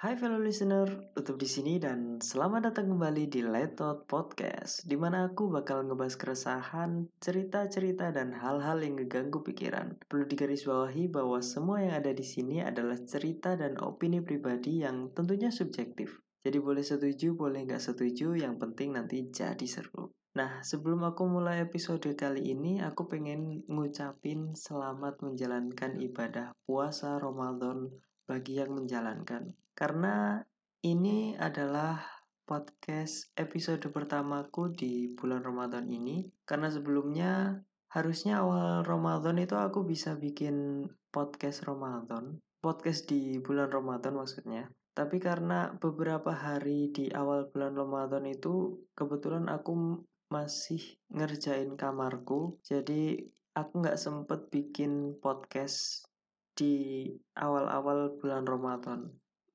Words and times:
Hai 0.00 0.16
fellow 0.16 0.40
listener, 0.40 1.12
tutup 1.12 1.36
di 1.36 1.44
sini 1.44 1.76
dan 1.76 2.24
selamat 2.24 2.72
datang 2.72 2.96
kembali 2.96 3.28
di 3.28 3.44
Letot 3.44 4.08
Podcast, 4.08 4.88
di 4.88 4.96
mana 4.96 5.28
aku 5.28 5.52
bakal 5.52 5.84
ngebahas 5.84 6.16
keresahan, 6.16 7.04
cerita-cerita 7.20 8.08
dan 8.08 8.32
hal-hal 8.32 8.80
yang 8.80 8.96
ngeganggu 8.96 9.44
pikiran. 9.44 10.00
Perlu 10.08 10.24
digarisbawahi 10.24 11.12
bahwa 11.12 11.44
semua 11.44 11.84
yang 11.84 12.00
ada 12.00 12.16
di 12.16 12.24
sini 12.24 12.64
adalah 12.64 12.96
cerita 12.96 13.60
dan 13.60 13.76
opini 13.76 14.24
pribadi 14.24 14.80
yang 14.80 15.12
tentunya 15.12 15.52
subjektif. 15.52 16.16
Jadi 16.48 16.56
boleh 16.64 16.80
setuju, 16.80 17.36
boleh 17.36 17.68
nggak 17.68 17.84
setuju, 17.84 18.40
yang 18.40 18.56
penting 18.56 18.96
nanti 18.96 19.28
jadi 19.28 19.68
seru. 19.68 20.16
Nah, 20.32 20.64
sebelum 20.64 21.04
aku 21.04 21.28
mulai 21.28 21.60
episode 21.60 22.08
kali 22.16 22.56
ini, 22.56 22.80
aku 22.80 23.04
pengen 23.04 23.68
ngucapin 23.68 24.56
selamat 24.56 25.20
menjalankan 25.20 26.00
ibadah 26.00 26.56
puasa 26.64 27.20
Ramadan 27.20 27.92
bagi 28.24 28.56
yang 28.56 28.72
menjalankan. 28.72 29.52
Karena 29.80 30.36
ini 30.84 31.32
adalah 31.40 32.04
podcast 32.44 33.32
episode 33.32 33.80
pertamaku 33.88 34.76
di 34.76 35.08
bulan 35.16 35.40
Ramadan 35.40 35.88
ini. 35.88 36.28
Karena 36.44 36.68
sebelumnya 36.68 37.56
harusnya 37.88 38.44
awal 38.44 38.84
Ramadan 38.84 39.40
itu 39.40 39.56
aku 39.56 39.88
bisa 39.88 40.20
bikin 40.20 40.84
podcast 41.08 41.64
Ramadan. 41.64 42.36
Podcast 42.60 43.08
di 43.08 43.40
bulan 43.40 43.72
Ramadan 43.72 44.20
maksudnya. 44.20 44.68
Tapi 44.92 45.16
karena 45.16 45.72
beberapa 45.80 46.28
hari 46.28 46.92
di 46.92 47.08
awal 47.16 47.48
bulan 47.48 47.72
Ramadan 47.72 48.28
itu 48.28 48.84
kebetulan 48.92 49.48
aku 49.48 50.04
masih 50.28 51.00
ngerjain 51.08 51.72
kamarku. 51.80 52.60
Jadi 52.68 53.16
aku 53.56 53.80
nggak 53.80 53.96
sempet 53.96 54.52
bikin 54.52 55.16
podcast 55.24 56.04
di 56.52 57.08
awal-awal 57.32 58.20
bulan 58.20 58.44
Ramadan. 58.44 59.08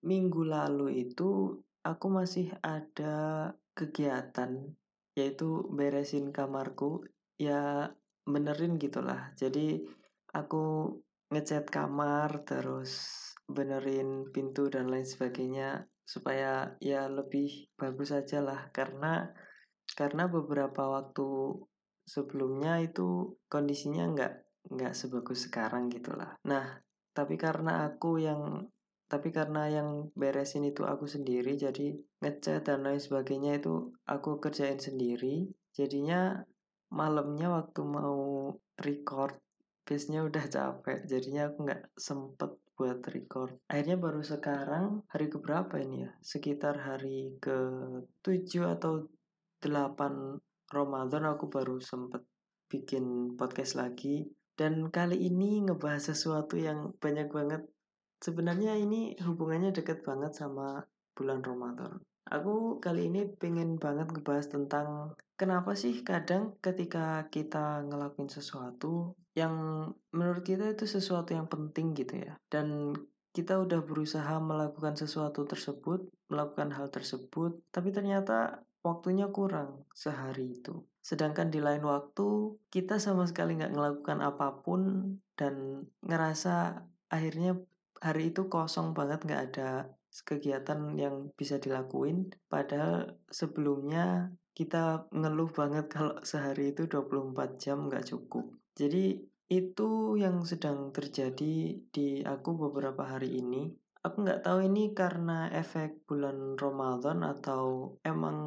Minggu 0.05 0.45
lalu 0.45 1.09
itu 1.09 1.57
aku 1.81 2.07
masih 2.13 2.53
ada 2.61 3.49
kegiatan 3.73 4.73
yaitu 5.17 5.65
beresin 5.73 6.29
kamarku 6.29 7.01
ya 7.41 7.89
benerin 8.25 8.77
gitulah. 8.77 9.33
Jadi 9.33 9.81
aku 10.35 10.93
ngecat 11.33 11.65
kamar 11.73 12.45
terus 12.45 13.21
benerin 13.49 14.29
pintu 14.29 14.69
dan 14.69 14.89
lain 14.89 15.05
sebagainya 15.05 15.85
supaya 16.05 16.77
ya 16.77 17.09
lebih 17.09 17.73
bagus 17.73 18.13
aja 18.13 18.41
lah 18.41 18.69
karena 18.69 19.33
karena 19.97 20.29
beberapa 20.29 20.85
waktu 20.85 21.57
sebelumnya 22.05 22.77
itu 22.81 23.37
kondisinya 23.49 24.05
nggak 24.13 24.33
nggak 24.69 24.93
sebagus 24.93 25.49
sekarang 25.49 25.89
gitulah. 25.89 26.37
Nah 26.45 26.77
tapi 27.15 27.37
karena 27.37 27.89
aku 27.89 28.21
yang 28.21 28.69
tapi 29.05 29.29
karena 29.29 29.69
yang 29.69 30.09
beresin 30.17 30.65
itu 30.65 30.81
aku 30.81 31.05
sendiri 31.05 31.53
jadi 31.53 31.93
ngecat 32.25 32.65
dan 32.65 32.81
lain 32.81 32.97
sebagainya 32.97 33.61
itu 33.61 33.93
aku 34.09 34.41
kerjain 34.41 34.81
sendiri. 34.81 35.45
Jadinya 35.77 36.41
malamnya 36.89 37.53
waktu 37.53 37.81
mau 37.85 38.49
record 38.81 39.37
biasanya 39.85 40.25
udah 40.25 40.45
capek. 40.49 41.05
Jadinya 41.05 41.53
aku 41.53 41.57
nggak 41.69 41.83
sempet 41.93 42.51
buat 42.75 42.99
record. 43.13 43.55
Akhirnya 43.69 43.95
baru 44.01 44.25
sekarang 44.25 45.05
hari 45.13 45.29
keberapa 45.29 45.77
ini 45.77 46.09
ya? 46.09 46.11
Sekitar 46.25 46.81
hari 46.81 47.37
ke 47.37 47.55
7 48.25 48.73
atau 48.73 49.05
8 49.61 50.41
Ramadan 50.73 51.23
aku 51.29 51.45
baru 51.47 51.77
sempet 51.77 52.25
bikin 52.67 53.37
podcast 53.37 53.77
lagi. 53.77 54.25
Dan 54.55 54.89
kali 54.89 55.29
ini 55.29 55.61
ngebahas 55.67 56.15
sesuatu 56.15 56.55
yang 56.55 56.95
banyak 56.97 57.27
banget 57.27 57.67
sebenarnya 58.25 58.73
ini 58.81 59.13
hubungannya 59.21 59.69
deket 59.69 60.01
banget 60.01 60.33
sama 60.33 60.81
bulan 61.13 61.45
Ramadan 61.45 62.01
Aku 62.25 62.81
kali 62.81 63.05
ini 63.13 63.29
pengen 63.37 63.77
banget 63.77 64.09
ngebahas 64.09 64.49
tentang 64.49 65.13
kenapa 65.37 65.77
sih 65.77 66.01
kadang 66.01 66.57
ketika 66.57 67.29
kita 67.29 67.85
ngelakuin 67.85 68.33
sesuatu 68.33 69.13
yang 69.37 69.53
menurut 70.09 70.41
kita 70.41 70.73
itu 70.73 70.89
sesuatu 70.89 71.37
yang 71.37 71.45
penting 71.45 71.93
gitu 71.93 72.25
ya. 72.25 72.33
Dan 72.49 72.97
kita 73.29 73.61
udah 73.61 73.77
berusaha 73.85 74.41
melakukan 74.41 74.97
sesuatu 74.97 75.45
tersebut, 75.45 76.09
melakukan 76.33 76.73
hal 76.73 76.89
tersebut, 76.89 77.61
tapi 77.69 77.93
ternyata 77.93 78.65
waktunya 78.81 79.29
kurang 79.29 79.85
sehari 79.93 80.57
itu. 80.57 80.81
Sedangkan 81.05 81.53
di 81.53 81.61
lain 81.61 81.85
waktu 81.85 82.57
kita 82.73 82.97
sama 82.97 83.29
sekali 83.29 83.53
nggak 83.61 83.75
melakukan 83.75 84.25
apa 84.25 84.65
pun 84.65 85.13
dan 85.37 85.85
ngerasa 86.01 86.81
akhirnya 87.13 87.53
hari 88.05 88.29
itu 88.29 88.45
kosong 88.45 88.93
banget 88.93 89.25
nggak 89.25 89.43
ada 89.49 89.69
kegiatan 90.21 90.93
yang 90.93 91.33
bisa 91.33 91.57
dilakuin. 91.57 92.29
Padahal 92.45 93.17
sebelumnya 93.33 94.29
kita 94.53 95.09
ngeluh 95.11 95.49
banget 95.49 95.89
kalau 95.89 96.21
sehari 96.29 96.71
itu 96.71 96.85
24 96.85 97.57
jam 97.57 97.89
nggak 97.89 98.05
cukup. 98.13 98.53
Jadi 98.77 99.25
itu 99.49 100.17
yang 100.21 100.45
sedang 100.45 100.93
terjadi 100.93 101.81
di 101.89 102.21
aku 102.21 102.69
beberapa 102.69 103.09
hari 103.09 103.41
ini. 103.41 103.73
Aku 104.05 104.21
nggak 104.21 104.45
tahu 104.45 104.69
ini 104.69 104.93
karena 104.93 105.49
efek 105.49 106.05
bulan 106.05 106.53
Ramadan 106.61 107.25
atau 107.25 107.97
emang 108.05 108.37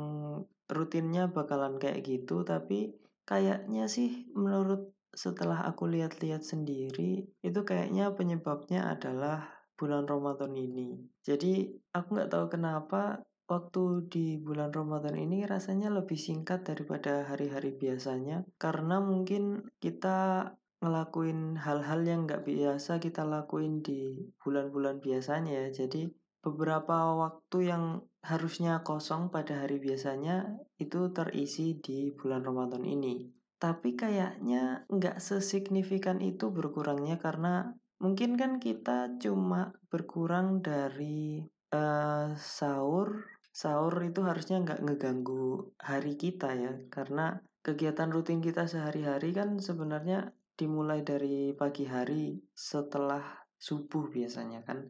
rutinnya 0.71 1.27
bakalan 1.33 1.81
kayak 1.83 2.07
gitu 2.07 2.47
tapi 2.47 2.95
kayaknya 3.27 3.91
sih 3.91 4.29
menurut 4.37 4.95
setelah 5.15 5.65
aku 5.65 5.89
lihat-lihat 5.89 6.45
sendiri 6.45 7.27
itu 7.41 7.61
kayaknya 7.65 8.13
penyebabnya 8.13 8.93
adalah 8.93 9.49
bulan 9.79 10.05
Ramadan 10.11 10.53
ini. 10.59 10.99
Jadi 11.23 11.71
aku 11.95 12.19
nggak 12.19 12.31
tahu 12.35 12.47
kenapa 12.51 13.23
waktu 13.49 14.05
di 14.13 14.27
bulan 14.37 14.75
Ramadan 14.75 15.17
ini 15.17 15.49
rasanya 15.49 15.89
lebih 15.89 16.21
singkat 16.21 16.69
daripada 16.69 17.25
hari-hari 17.25 17.73
biasanya 17.73 18.45
karena 18.61 19.01
mungkin 19.01 19.65
kita 19.81 20.53
ngelakuin 20.79 21.59
hal-hal 21.59 22.07
yang 22.07 22.29
nggak 22.29 22.47
biasa 22.47 23.03
kita 23.03 23.27
lakuin 23.27 23.83
di 23.83 24.31
bulan-bulan 24.43 25.03
biasanya 25.03 25.67
ya. 25.67 25.69
Jadi 25.75 26.07
beberapa 26.39 27.19
waktu 27.19 27.73
yang 27.73 27.85
harusnya 28.23 28.87
kosong 28.87 29.31
pada 29.35 29.67
hari 29.67 29.83
biasanya 29.83 30.59
itu 30.79 31.11
terisi 31.11 31.79
di 31.83 32.15
bulan 32.15 32.47
Ramadan 32.47 32.85
ini. 32.87 33.38
Tapi 33.59 33.99
kayaknya 33.99 34.87
nggak 34.87 35.19
sesignifikan 35.19 36.23
itu 36.23 36.51
berkurangnya 36.55 37.19
karena 37.19 37.75
Mungkin 37.99 38.39
kan 38.39 38.63
kita 38.63 39.19
cuma 39.19 39.75
berkurang 39.91 40.63
dari 40.63 41.43
uh, 41.75 42.31
sahur. 42.39 43.27
Sahur 43.51 43.91
itu 44.07 44.23
harusnya 44.23 44.63
nggak 44.63 44.87
ngeganggu 44.87 45.75
hari 45.83 46.15
kita 46.15 46.55
ya, 46.55 46.73
karena 46.95 47.43
kegiatan 47.67 48.07
rutin 48.15 48.39
kita 48.39 48.71
sehari-hari 48.71 49.35
kan 49.35 49.59
sebenarnya 49.59 50.31
dimulai 50.55 51.03
dari 51.03 51.51
pagi 51.59 51.91
hari 51.91 52.39
setelah 52.55 53.23
subuh 53.59 54.07
biasanya 54.07 54.63
kan. 54.63 54.87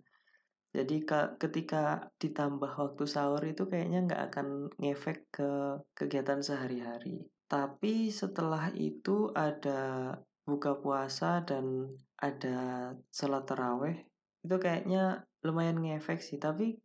Jadi 0.76 1.08
ketika 1.40 2.12
ditambah 2.20 2.76
waktu 2.76 3.08
sahur 3.08 3.40
itu 3.40 3.64
kayaknya 3.72 4.04
nggak 4.04 4.22
akan 4.28 4.68
ngefek 4.76 5.32
ke 5.32 5.80
kegiatan 5.96 6.44
sehari-hari. 6.44 7.24
Tapi 7.48 8.12
setelah 8.12 8.68
itu 8.76 9.32
ada 9.32 10.12
buka 10.44 10.76
puasa 10.76 11.40
dan 11.48 11.96
ada 12.20 12.92
sholat 13.08 13.48
taraweh 13.48 13.96
itu 14.44 14.56
kayaknya 14.60 15.24
lumayan 15.40 15.80
ngefek 15.80 16.20
sih. 16.20 16.36
Tapi 16.36 16.76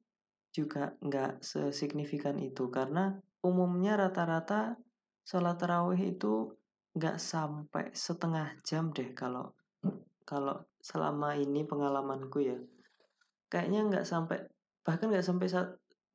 juga 0.56 0.96
nggak 1.03 1.44
sesignifikan 1.44 2.40
itu 2.40 2.72
karena 2.72 3.19
umumnya 3.44 4.00
rata-rata 4.00 4.79
sholat 5.28 5.59
taraweh 5.59 6.16
itu 6.16 6.56
nggak 6.95 7.19
sampai 7.19 7.91
setengah 7.91 8.56
jam 8.63 8.95
deh 8.95 9.12
kalau 9.12 9.51
kalau 10.24 10.63
selama 10.80 11.35
ini 11.35 11.68
pengalamanku 11.68 12.40
ya. 12.40 12.56
Kayaknya 13.51 13.80
nggak 13.91 14.06
sampai 14.07 14.47
bahkan 14.88 15.12
nggak 15.12 15.28
sampai 15.28 15.47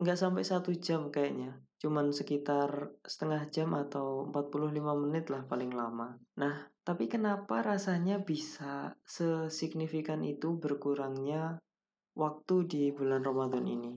nggak 0.00 0.18
sampai 0.18 0.40
satu 0.40 0.72
jam 0.72 1.12
kayaknya 1.12 1.52
cuman 1.78 2.10
sekitar 2.10 2.90
setengah 3.06 3.46
jam 3.54 3.70
atau 3.74 4.26
45 4.30 5.02
menit 5.02 5.30
lah 5.30 5.46
paling 5.46 5.70
lama 5.70 6.18
nah 6.34 6.68
tapi 6.88 7.04
kenapa 7.04 7.60
rasanya 7.60 8.16
bisa 8.24 8.96
sesignifikan 9.04 10.24
itu 10.24 10.56
berkurangnya 10.56 11.60
waktu 12.18 12.66
di 12.66 12.82
bulan 12.90 13.22
Ramadan 13.22 13.68
ini? 13.68 13.94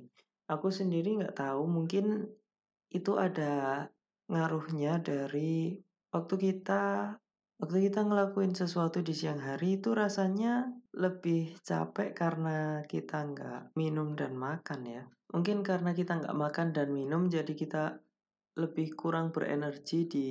Aku 0.51 0.69
sendiri 0.69 1.17
nggak 1.17 1.39
tahu, 1.39 1.65
mungkin 1.65 2.29
itu 2.93 3.17
ada 3.17 3.87
ngaruhnya 4.29 5.01
dari 5.01 5.79
waktu 6.11 6.35
kita 6.35 7.15
waktu 7.63 7.77
kita 7.87 8.03
ngelakuin 8.03 8.51
sesuatu 8.51 8.99
di 8.99 9.15
siang 9.15 9.39
hari 9.39 9.79
itu 9.79 9.95
rasanya 9.95 10.67
lebih 10.95 11.55
capek 11.63 12.11
karena 12.11 12.83
kita 12.87 13.23
nggak 13.31 13.75
minum 13.79 14.15
dan 14.15 14.35
makan 14.35 14.81
ya. 14.87 15.03
Mungkin 15.31 15.63
karena 15.63 15.95
kita 15.95 16.19
nggak 16.19 16.35
makan 16.35 16.75
dan 16.75 16.91
minum 16.91 17.31
jadi 17.31 17.53
kita 17.55 17.99
lebih 18.59 18.95
kurang 18.99 19.31
berenergi 19.31 20.07
di 20.11 20.27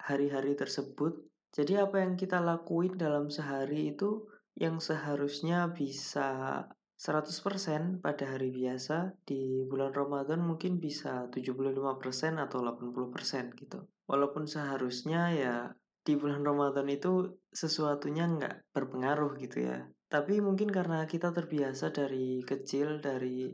hari-hari 0.00 0.56
tersebut 0.56 1.30
jadi 1.50 1.82
apa 1.82 1.98
yang 1.98 2.14
kita 2.14 2.38
lakuin 2.38 2.94
dalam 2.94 3.26
sehari 3.26 3.90
itu 3.90 4.30
yang 4.54 4.78
seharusnya 4.78 5.74
bisa 5.74 6.62
100% 6.94 7.98
pada 7.98 8.24
hari 8.28 8.54
biasa 8.54 9.18
di 9.26 9.66
bulan 9.66 9.90
Ramadan 9.90 10.46
mungkin 10.46 10.78
bisa 10.78 11.26
75% 11.32 12.38
atau 12.38 12.58
80% 12.62 13.58
gitu. 13.58 13.82
Walaupun 14.06 14.46
seharusnya 14.46 15.22
ya 15.34 15.56
di 16.00 16.16
bulan 16.16 16.40
Ramadan 16.40 16.88
itu 16.88 17.40
sesuatunya 17.52 18.24
nggak 18.26 18.72
berpengaruh 18.72 19.36
gitu 19.36 19.68
ya. 19.68 19.84
Tapi 20.10 20.42
mungkin 20.42 20.72
karena 20.72 21.06
kita 21.06 21.30
terbiasa 21.30 21.94
dari 21.94 22.42
kecil, 22.42 22.98
dari 22.98 23.52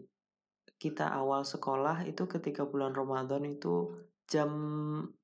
kita 0.77 1.09
awal 1.13 1.45
sekolah 1.45 2.05
itu 2.09 2.25
ketika 2.29 2.65
bulan 2.65 2.93
Ramadan 2.93 3.45
itu 3.49 3.93
jam 4.29 4.51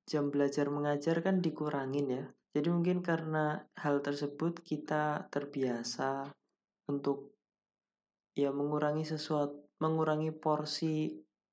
jam 0.04 0.28
belajar 0.28 0.68
mengajar 0.68 1.24
kan 1.24 1.40
dikurangin 1.40 2.06
ya. 2.08 2.24
Jadi 2.52 2.68
mungkin 2.68 3.00
karena 3.00 3.64
hal 3.80 4.04
tersebut 4.04 4.60
kita 4.60 5.32
terbiasa 5.32 6.28
untuk 6.92 7.32
ya 8.36 8.52
mengurangi 8.52 9.08
sesuatu 9.08 9.62
mengurangi 9.80 10.30
porsi 10.30 11.10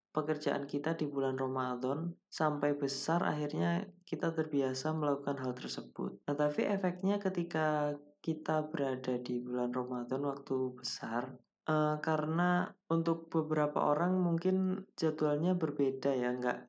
pekerjaan 0.09 0.65
kita 0.65 0.97
di 0.97 1.05
bulan 1.05 1.37
Ramadan 1.37 2.13
sampai 2.27 2.73
besar 2.73 3.21
akhirnya 3.21 3.85
kita 4.03 4.33
terbiasa 4.33 4.91
melakukan 4.93 5.37
hal 5.37 5.53
tersebut. 5.53 6.25
Nah, 6.25 6.35
tapi 6.35 6.65
efeknya 6.65 7.21
ketika 7.21 7.93
kita 8.19 8.67
berada 8.67 9.15
di 9.21 9.39
bulan 9.39 9.71
Ramadan 9.71 10.27
waktu 10.27 10.75
besar 10.75 11.31
uh, 11.69 11.95
karena 12.01 12.67
untuk 12.89 13.29
beberapa 13.29 13.79
orang 13.79 14.17
mungkin 14.17 14.83
jadwalnya 14.97 15.53
berbeda 15.55 16.11
ya, 16.17 16.33
nggak 16.35 16.59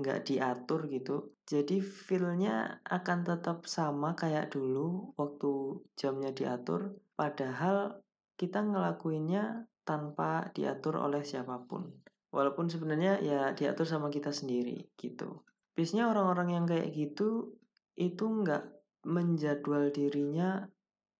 nggak 0.00 0.20
diatur 0.26 0.88
gitu. 0.88 1.36
Jadi 1.44 1.84
feelnya 1.84 2.80
akan 2.88 3.18
tetap 3.22 3.68
sama 3.68 4.16
kayak 4.16 4.50
dulu 4.50 5.12
waktu 5.14 5.84
jamnya 5.94 6.32
diatur, 6.32 6.96
padahal 7.14 8.00
kita 8.40 8.64
ngelakuinnya 8.64 9.68
tanpa 9.84 10.48
diatur 10.56 10.96
oleh 10.96 11.20
siapa 11.20 11.60
pun. 11.68 11.99
Walaupun 12.30 12.70
sebenarnya 12.70 13.18
ya 13.18 13.40
diatur 13.54 13.86
sama 13.86 14.06
kita 14.10 14.30
sendiri 14.30 14.86
gitu. 14.94 15.42
Biasanya 15.74 16.10
orang-orang 16.10 16.48
yang 16.54 16.64
kayak 16.66 16.94
gitu 16.94 17.58
itu 17.98 18.24
nggak 18.24 18.70
menjadwal 19.06 19.90
dirinya, 19.90 20.62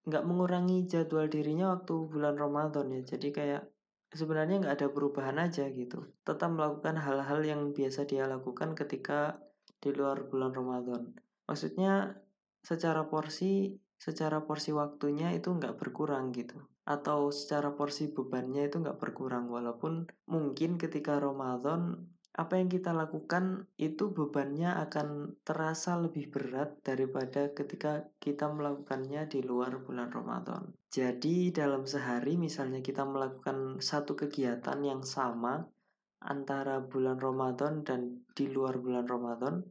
nggak 0.06 0.24
mengurangi 0.26 0.86
jadwal 0.86 1.26
dirinya 1.26 1.74
waktu 1.74 1.94
bulan 2.06 2.38
Ramadan 2.38 2.94
ya. 2.94 3.02
Jadi 3.02 3.28
kayak 3.34 3.62
sebenarnya 4.14 4.62
nggak 4.62 4.74
ada 4.78 4.88
perubahan 4.90 5.38
aja 5.42 5.66
gitu. 5.70 6.14
Tetap 6.22 6.50
melakukan 6.54 6.98
hal-hal 6.98 7.40
yang 7.42 7.74
biasa 7.74 8.06
dia 8.06 8.30
lakukan 8.30 8.78
ketika 8.78 9.42
di 9.82 9.90
luar 9.90 10.30
bulan 10.30 10.54
Ramadan. 10.54 11.10
Maksudnya 11.50 12.14
secara 12.62 13.08
porsi 13.08 13.74
secara 14.00 14.40
porsi 14.40 14.72
waktunya 14.72 15.32
itu 15.36 15.52
nggak 15.52 15.76
berkurang 15.76 16.32
gitu 16.32 16.56
atau 16.90 17.30
secara 17.30 17.70
porsi 17.70 18.10
bebannya 18.10 18.66
itu 18.66 18.82
nggak 18.82 18.98
berkurang 18.98 19.46
walaupun 19.46 20.10
mungkin 20.26 20.74
ketika 20.74 21.22
Ramadan 21.22 22.10
apa 22.34 22.58
yang 22.58 22.70
kita 22.70 22.94
lakukan 22.94 23.66
itu 23.78 24.10
bebannya 24.10 24.70
akan 24.86 25.38
terasa 25.42 25.98
lebih 25.98 26.30
berat 26.30 26.78
daripada 26.82 27.50
ketika 27.54 28.06
kita 28.22 28.46
melakukannya 28.50 29.26
di 29.26 29.42
luar 29.42 29.82
bulan 29.82 30.14
Ramadan. 30.14 30.70
Jadi 30.90 31.50
dalam 31.50 31.90
sehari 31.90 32.38
misalnya 32.38 32.82
kita 32.82 33.02
melakukan 33.02 33.82
satu 33.82 34.14
kegiatan 34.14 34.78
yang 34.82 35.02
sama 35.02 35.66
antara 36.22 36.78
bulan 36.78 37.18
Ramadan 37.18 37.82
dan 37.82 38.22
di 38.32 38.46
luar 38.46 38.78
bulan 38.78 39.10
Ramadan, 39.10 39.66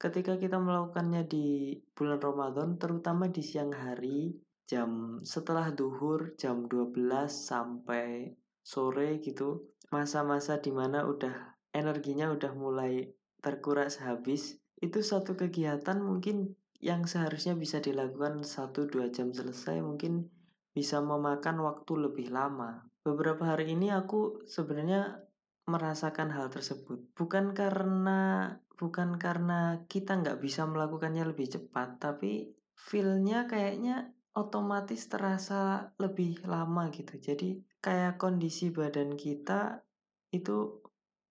ketika 0.00 0.34
kita 0.40 0.58
melakukannya 0.58 1.24
di 1.30 1.78
bulan 1.94 2.18
Ramadan 2.18 2.74
terutama 2.80 3.30
di 3.30 3.42
siang 3.44 3.70
hari 3.70 4.34
jam 4.70 5.18
setelah 5.26 5.74
duhur 5.74 6.38
jam 6.38 6.70
12 6.70 6.94
sampai 7.26 8.38
sore 8.62 9.18
gitu 9.18 9.66
masa-masa 9.90 10.62
di 10.62 10.70
mana 10.70 11.02
udah 11.02 11.58
energinya 11.74 12.30
udah 12.30 12.54
mulai 12.54 13.10
terkuras 13.42 13.98
habis 13.98 14.62
itu 14.78 15.02
satu 15.02 15.34
kegiatan 15.34 15.98
mungkin 15.98 16.54
yang 16.78 17.10
seharusnya 17.10 17.58
bisa 17.58 17.82
dilakukan 17.82 18.46
1-2 18.46 19.10
jam 19.10 19.34
selesai 19.34 19.82
mungkin 19.82 20.30
bisa 20.70 21.02
memakan 21.02 21.60
waktu 21.66 22.08
lebih 22.08 22.32
lama. 22.32 22.86
Beberapa 23.04 23.52
hari 23.52 23.74
ini 23.76 23.92
aku 23.92 24.46
sebenarnya 24.48 25.20
merasakan 25.68 26.32
hal 26.32 26.48
tersebut. 26.48 27.04
Bukan 27.12 27.52
karena 27.52 28.54
bukan 28.80 29.20
karena 29.20 29.84
kita 29.92 30.16
nggak 30.16 30.40
bisa 30.40 30.64
melakukannya 30.64 31.26
lebih 31.28 31.52
cepat, 31.52 32.00
tapi 32.00 32.48
feelnya 32.72 33.44
kayaknya 33.44 34.14
otomatis 34.36 35.06
terasa 35.10 35.90
lebih 35.98 36.42
lama 36.46 36.90
gitu. 36.94 37.18
Jadi 37.18 37.60
kayak 37.82 38.20
kondisi 38.20 38.70
badan 38.70 39.18
kita 39.18 39.82
itu 40.30 40.82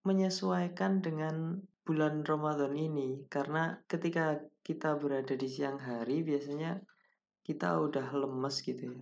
menyesuaikan 0.03 0.99
dengan 1.03 1.59
bulan 1.83 2.21
Ramadan 2.21 2.75
ini 2.77 3.25
karena 3.31 3.81
ketika 3.89 4.37
kita 4.61 4.95
berada 4.99 5.33
di 5.33 5.49
siang 5.49 5.81
hari 5.81 6.21
biasanya 6.21 6.77
kita 7.41 7.81
udah 7.81 8.13
lemes 8.13 8.61
gitu 8.61 8.93
ya 8.93 9.01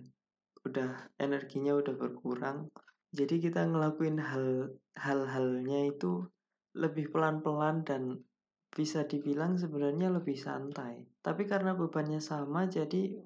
udah 0.64 0.90
energinya 1.20 1.76
udah 1.76 1.92
berkurang 1.92 2.72
jadi 3.08 3.40
kita 3.40 3.64
ngelakuin 3.68 4.20
hal 4.20 4.72
hal-halnya 4.96 5.88
itu 5.88 6.28
lebih 6.76 7.08
pelan-pelan 7.08 7.80
dan 7.88 8.20
bisa 8.68 9.08
dibilang 9.08 9.56
sebenarnya 9.56 10.12
lebih 10.12 10.36
santai. 10.36 11.08
Tapi 11.24 11.48
karena 11.48 11.72
bebannya 11.72 12.20
sama 12.20 12.68
jadi 12.68 13.16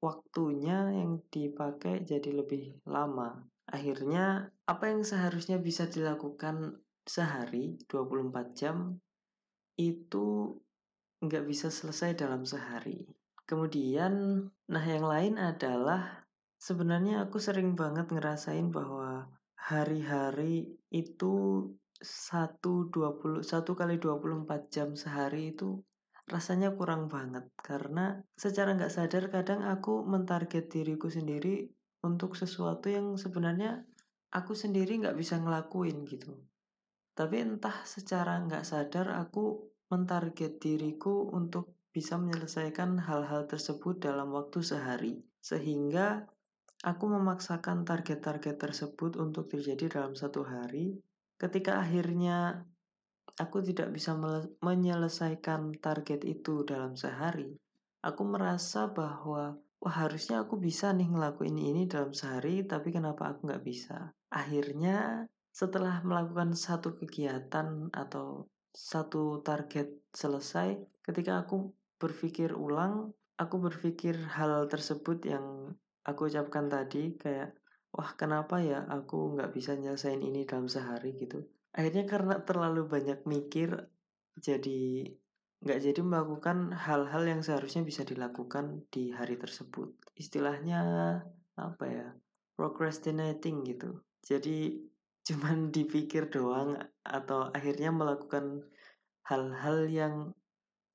waktunya 0.00 0.92
yang 0.92 1.22
dipakai 1.32 2.04
jadi 2.04 2.30
lebih 2.32 2.80
lama. 2.86 3.44
Akhirnya 3.66 4.52
apa 4.68 4.94
yang 4.94 5.02
seharusnya 5.02 5.58
bisa 5.58 5.90
dilakukan 5.90 6.78
sehari 7.06 7.78
24 7.90 8.54
jam 8.54 8.98
itu 9.78 10.56
nggak 11.22 11.44
bisa 11.48 11.68
selesai 11.72 12.18
dalam 12.18 12.44
sehari. 12.44 13.06
Kemudian, 13.46 14.42
nah 14.66 14.84
yang 14.84 15.06
lain 15.06 15.38
adalah 15.38 16.26
sebenarnya 16.58 17.26
aku 17.26 17.38
sering 17.38 17.78
banget 17.78 18.10
ngerasain 18.10 18.74
bahwa 18.74 19.30
hari-hari 19.54 20.66
itu 20.90 21.66
satu 21.96 22.92
dua 22.92 23.16
puluh 23.16 23.40
satu 23.40 23.72
kali 23.72 23.96
24 23.96 24.68
jam 24.68 24.92
sehari 24.92 25.56
itu 25.56 25.80
rasanya 26.26 26.74
kurang 26.74 27.06
banget. 27.06 27.46
Karena 27.58 28.18
secara 28.34 28.74
nggak 28.74 28.92
sadar 28.92 29.30
kadang 29.30 29.62
aku 29.62 30.02
mentarget 30.02 30.66
diriku 30.70 31.06
sendiri 31.06 31.70
untuk 32.02 32.34
sesuatu 32.34 32.90
yang 32.90 33.14
sebenarnya 33.14 33.82
aku 34.34 34.52
sendiri 34.58 34.98
nggak 35.00 35.16
bisa 35.16 35.38
ngelakuin 35.38 36.02
gitu. 36.06 36.34
Tapi 37.16 37.40
entah 37.40 37.86
secara 37.86 38.36
nggak 38.44 38.66
sadar 38.66 39.16
aku 39.16 39.72
mentarget 39.88 40.58
diriku 40.60 41.30
untuk 41.32 41.78
bisa 41.94 42.20
menyelesaikan 42.20 43.00
hal-hal 43.00 43.48
tersebut 43.48 44.02
dalam 44.02 44.34
waktu 44.34 44.60
sehari. 44.60 45.16
Sehingga 45.40 46.28
aku 46.84 47.04
memaksakan 47.08 47.88
target-target 47.88 48.60
tersebut 48.60 49.16
untuk 49.16 49.48
terjadi 49.48 49.88
dalam 49.88 50.12
satu 50.12 50.44
hari. 50.44 51.00
Ketika 51.40 51.80
akhirnya 51.80 52.68
aku 53.36 53.60
tidak 53.60 53.92
bisa 53.92 54.16
menyelesaikan 54.64 55.76
target 55.78 56.24
itu 56.24 56.64
dalam 56.64 56.96
sehari, 56.96 57.52
aku 58.00 58.22
merasa 58.24 58.88
bahwa 58.88 59.60
wah 59.76 59.96
harusnya 60.02 60.42
aku 60.44 60.56
bisa 60.56 60.90
nih 60.96 61.08
ngelakuin 61.12 61.56
ini 61.60 61.84
dalam 61.84 62.16
sehari, 62.16 62.64
tapi 62.64 62.96
kenapa 62.96 63.36
aku 63.36 63.52
nggak 63.52 63.64
bisa? 63.64 64.16
Akhirnya 64.32 65.28
setelah 65.52 66.00
melakukan 66.00 66.56
satu 66.56 66.96
kegiatan 66.96 67.92
atau 67.92 68.48
satu 68.72 69.40
target 69.40 69.88
selesai, 70.12 70.76
ketika 71.04 71.44
aku 71.44 71.72
berpikir 71.96 72.52
ulang, 72.52 73.12
aku 73.36 73.56
berpikir 73.60 74.16
hal 74.36 74.68
tersebut 74.68 75.24
yang 75.24 75.76
aku 76.04 76.28
ucapkan 76.28 76.68
tadi 76.68 77.16
kayak 77.16 77.56
wah 77.92 78.12
kenapa 78.16 78.60
ya 78.60 78.84
aku 78.84 79.36
nggak 79.36 79.52
bisa 79.56 79.72
nyelesain 79.76 80.20
ini 80.20 80.44
dalam 80.44 80.68
sehari? 80.68 81.16
gitu 81.16 81.40
akhirnya 81.76 82.08
karena 82.08 82.40
terlalu 82.40 82.88
banyak 82.88 83.20
mikir 83.28 83.86
jadi 84.40 85.12
nggak 85.64 85.80
jadi 85.80 86.00
melakukan 86.04 86.72
hal-hal 86.76 87.24
yang 87.24 87.40
seharusnya 87.40 87.84
bisa 87.84 88.04
dilakukan 88.04 88.84
di 88.92 89.12
hari 89.12 89.40
tersebut. 89.40 89.92
Istilahnya 90.16 90.80
apa 91.56 91.84
ya 91.88 92.08
procrastinating 92.56 93.64
gitu. 93.64 94.00
Jadi 94.24 94.80
cuman 95.26 95.74
dipikir 95.74 96.30
doang 96.30 96.78
atau 97.02 97.50
akhirnya 97.50 97.90
melakukan 97.90 98.62
hal-hal 99.26 99.90
yang 99.90 100.14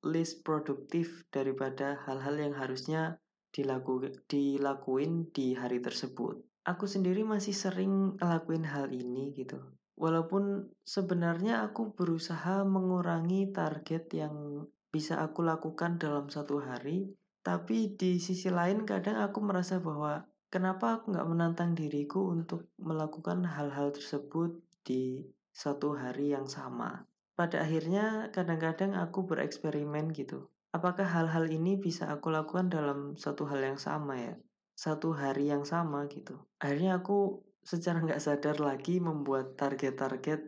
least 0.07 0.41
produktif 0.47 1.27
daripada 1.35 1.99
hal-hal 2.07 2.39
yang 2.39 2.55
harusnya 2.55 3.19
dilaku, 3.51 4.07
dilakuin 4.31 5.27
di 5.35 5.51
hari 5.53 5.83
tersebut. 5.83 6.39
Aku 6.63 6.87
sendiri 6.87 7.27
masih 7.27 7.51
sering 7.51 8.15
ngelakuin 8.17 8.63
hal 8.63 8.87
ini 8.93 9.35
gitu. 9.35 9.59
Walaupun 9.99 10.71
sebenarnya 10.85 11.67
aku 11.67 11.93
berusaha 11.93 12.63
mengurangi 12.63 13.51
target 13.51 14.07
yang 14.15 14.65
bisa 14.91 15.23
aku 15.23 15.43
lakukan 15.45 16.01
dalam 16.01 16.27
satu 16.27 16.59
hari, 16.59 17.11
tapi 17.41 17.95
di 17.95 18.21
sisi 18.21 18.51
lain 18.51 18.83
kadang 18.85 19.17
aku 19.17 19.39
merasa 19.41 19.81
bahwa 19.81 20.27
kenapa 20.51 20.99
aku 20.99 21.15
nggak 21.15 21.29
menantang 21.31 21.71
diriku 21.73 22.29
untuk 22.29 22.69
melakukan 22.77 23.47
hal-hal 23.47 23.95
tersebut 23.95 24.59
di 24.83 25.25
satu 25.55 25.95
hari 25.95 26.35
yang 26.35 26.45
sama. 26.45 27.07
Pada 27.33 27.63
akhirnya 27.63 28.29
kadang-kadang 28.35 28.93
aku 28.93 29.25
bereksperimen 29.25 30.11
gitu. 30.13 30.51
Apakah 30.71 31.03
hal-hal 31.03 31.51
ini 31.51 31.75
bisa 31.75 32.07
aku 32.07 32.31
lakukan 32.31 32.71
dalam 32.71 33.19
satu 33.19 33.43
hal 33.49 33.59
yang 33.59 33.79
sama 33.79 34.15
ya? 34.19 34.35
Satu 34.75 35.11
hari 35.11 35.51
yang 35.51 35.67
sama 35.67 36.07
gitu. 36.07 36.39
Akhirnya 36.63 37.01
aku 37.01 37.43
secara 37.71 38.03
nggak 38.03 38.19
sadar 38.19 38.59
lagi 38.59 38.99
membuat 38.99 39.55
target-target 39.55 40.43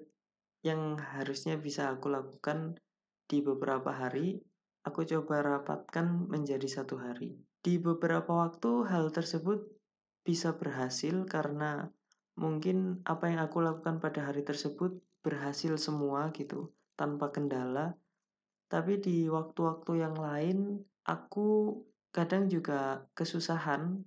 yang 0.67 0.99
harusnya 0.99 1.55
bisa 1.55 1.87
aku 1.95 2.11
lakukan 2.11 2.75
di 3.31 3.39
beberapa 3.39 3.95
hari, 3.95 4.43
aku 4.83 5.07
coba 5.07 5.39
rapatkan 5.39 6.27
menjadi 6.27 6.67
satu 6.67 6.99
hari. 6.99 7.39
Di 7.63 7.79
beberapa 7.79 8.43
waktu 8.43 8.91
hal 8.91 9.15
tersebut 9.15 9.63
bisa 10.27 10.59
berhasil 10.59 11.23
karena 11.23 11.87
mungkin 12.35 12.99
apa 13.07 13.31
yang 13.31 13.39
aku 13.39 13.63
lakukan 13.63 14.03
pada 14.03 14.27
hari 14.27 14.43
tersebut 14.43 14.99
berhasil 15.23 15.79
semua 15.79 16.27
gitu 16.35 16.75
tanpa 16.99 17.31
kendala. 17.31 17.95
Tapi 18.67 18.99
di 18.99 19.31
waktu-waktu 19.31 20.03
yang 20.03 20.19
lain 20.19 20.83
aku 21.07 21.79
kadang 22.11 22.51
juga 22.51 23.07
kesusahan 23.15 24.03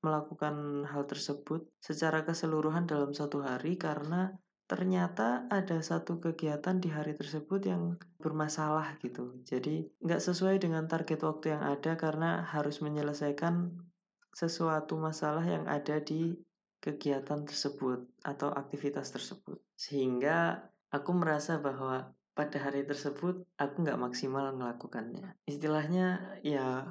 melakukan 0.00 0.84
hal 0.88 1.04
tersebut 1.04 1.68
secara 1.80 2.24
keseluruhan 2.24 2.88
dalam 2.88 3.12
satu 3.12 3.44
hari 3.44 3.76
karena 3.76 4.32
ternyata 4.70 5.50
ada 5.50 5.82
satu 5.82 6.22
kegiatan 6.22 6.78
di 6.78 6.94
hari 6.94 7.18
tersebut 7.18 7.58
yang 7.66 7.98
bermasalah 8.22 8.96
gitu. 9.02 9.42
Jadi 9.42 9.82
nggak 9.98 10.22
sesuai 10.22 10.62
dengan 10.62 10.86
target 10.86 11.26
waktu 11.26 11.58
yang 11.58 11.66
ada 11.66 11.98
karena 11.98 12.46
harus 12.46 12.78
menyelesaikan 12.78 13.74
sesuatu 14.30 14.94
masalah 14.94 15.42
yang 15.42 15.66
ada 15.66 15.98
di 15.98 16.38
kegiatan 16.78 17.42
tersebut 17.42 18.06
atau 18.22 18.54
aktivitas 18.54 19.10
tersebut. 19.10 19.58
Sehingga 19.74 20.62
aku 20.94 21.18
merasa 21.18 21.58
bahwa 21.58 22.14
pada 22.32 22.56
hari 22.62 22.86
tersebut 22.86 23.42
aku 23.58 23.74
nggak 23.82 24.00
maksimal 24.00 24.54
melakukannya. 24.54 25.34
Istilahnya 25.44 26.38
ya 26.46 26.86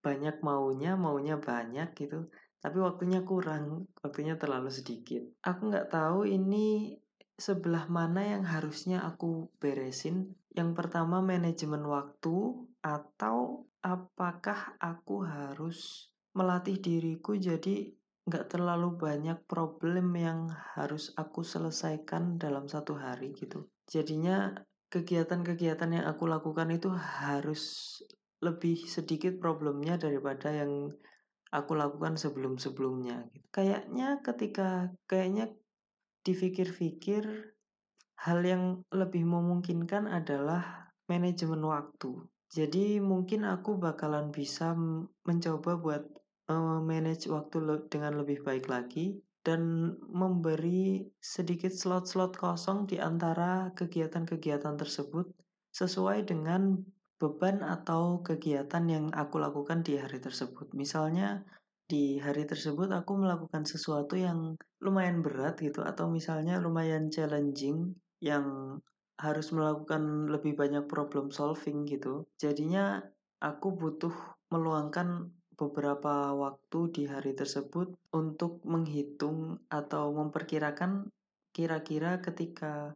banyak 0.00 0.40
maunya, 0.46 0.94
maunya 0.94 1.36
banyak 1.36 1.90
gitu. 1.98 2.30
Tapi 2.66 2.82
waktunya 2.82 3.22
kurang, 3.22 3.86
waktunya 4.02 4.34
terlalu 4.34 4.74
sedikit. 4.74 5.22
Aku 5.46 5.70
nggak 5.70 5.86
tahu 5.86 6.26
ini 6.26 6.98
sebelah 7.38 7.86
mana 7.86 8.26
yang 8.26 8.42
harusnya 8.42 9.06
aku 9.06 9.46
beresin. 9.62 10.34
Yang 10.50 10.74
pertama 10.74 11.22
manajemen 11.22 11.86
waktu 11.86 12.66
atau 12.82 13.70
apakah 13.86 14.74
aku 14.82 15.22
harus 15.22 16.10
melatih 16.34 16.82
diriku 16.82 17.38
jadi 17.38 17.86
nggak 18.26 18.50
terlalu 18.50 18.98
banyak 18.98 19.38
problem 19.46 20.10
yang 20.18 20.50
harus 20.74 21.14
aku 21.14 21.46
selesaikan 21.46 22.34
dalam 22.34 22.66
satu 22.66 22.98
hari 22.98 23.30
gitu. 23.38 23.70
Jadinya 23.86 24.50
kegiatan-kegiatan 24.90 26.02
yang 26.02 26.06
aku 26.10 26.26
lakukan 26.26 26.74
itu 26.74 26.90
harus 26.90 27.94
lebih 28.42 28.74
sedikit 28.90 29.38
problemnya 29.38 29.94
daripada 29.94 30.50
yang 30.50 30.90
aku 31.56 31.72
lakukan 31.72 32.20
sebelum-sebelumnya. 32.20 33.32
Gitu. 33.32 33.46
Kayaknya 33.48 34.20
ketika 34.20 34.92
kayaknya 35.08 35.48
dipikir-pikir 36.28 37.24
hal 38.20 38.40
yang 38.44 38.84
lebih 38.92 39.24
memungkinkan 39.24 40.10
adalah 40.10 40.92
manajemen 41.08 41.64
waktu. 41.64 42.20
Jadi 42.52 43.02
mungkin 43.02 43.48
aku 43.48 43.80
bakalan 43.80 44.30
bisa 44.30 44.76
mencoba 45.26 45.78
buat 45.80 46.04
uh, 46.50 46.78
manage 46.82 47.26
waktu 47.30 47.56
le 47.62 47.76
dengan 47.90 48.18
lebih 48.22 48.42
baik 48.46 48.70
lagi 48.70 49.18
dan 49.46 49.94
memberi 50.10 51.06
sedikit 51.22 51.70
slot-slot 51.70 52.34
kosong 52.34 52.90
di 52.90 52.98
antara 52.98 53.70
kegiatan-kegiatan 53.78 54.74
tersebut 54.74 55.30
sesuai 55.70 56.26
dengan 56.26 56.82
beban 57.16 57.64
atau 57.64 58.20
kegiatan 58.20 58.84
yang 58.88 59.06
aku 59.12 59.40
lakukan 59.40 59.80
di 59.80 59.96
hari 59.96 60.20
tersebut. 60.20 60.72
Misalnya 60.76 61.44
di 61.86 62.18
hari 62.18 62.44
tersebut 62.44 62.90
aku 62.92 63.16
melakukan 63.16 63.62
sesuatu 63.64 64.18
yang 64.18 64.58
lumayan 64.82 65.22
berat 65.22 65.56
gitu 65.62 65.86
atau 65.86 66.10
misalnya 66.10 66.58
lumayan 66.58 67.08
challenging 67.08 67.94
yang 68.20 68.78
harus 69.16 69.48
melakukan 69.54 70.28
lebih 70.28 70.58
banyak 70.58 70.84
problem 70.84 71.32
solving 71.32 71.88
gitu. 71.88 72.28
Jadinya 72.36 73.00
aku 73.40 73.72
butuh 73.72 74.12
meluangkan 74.52 75.32
beberapa 75.56 76.36
waktu 76.36 76.78
di 76.92 77.02
hari 77.08 77.32
tersebut 77.32 77.96
untuk 78.12 78.60
menghitung 78.68 79.56
atau 79.72 80.12
memperkirakan 80.12 81.08
kira-kira 81.56 82.20
ketika 82.20 82.92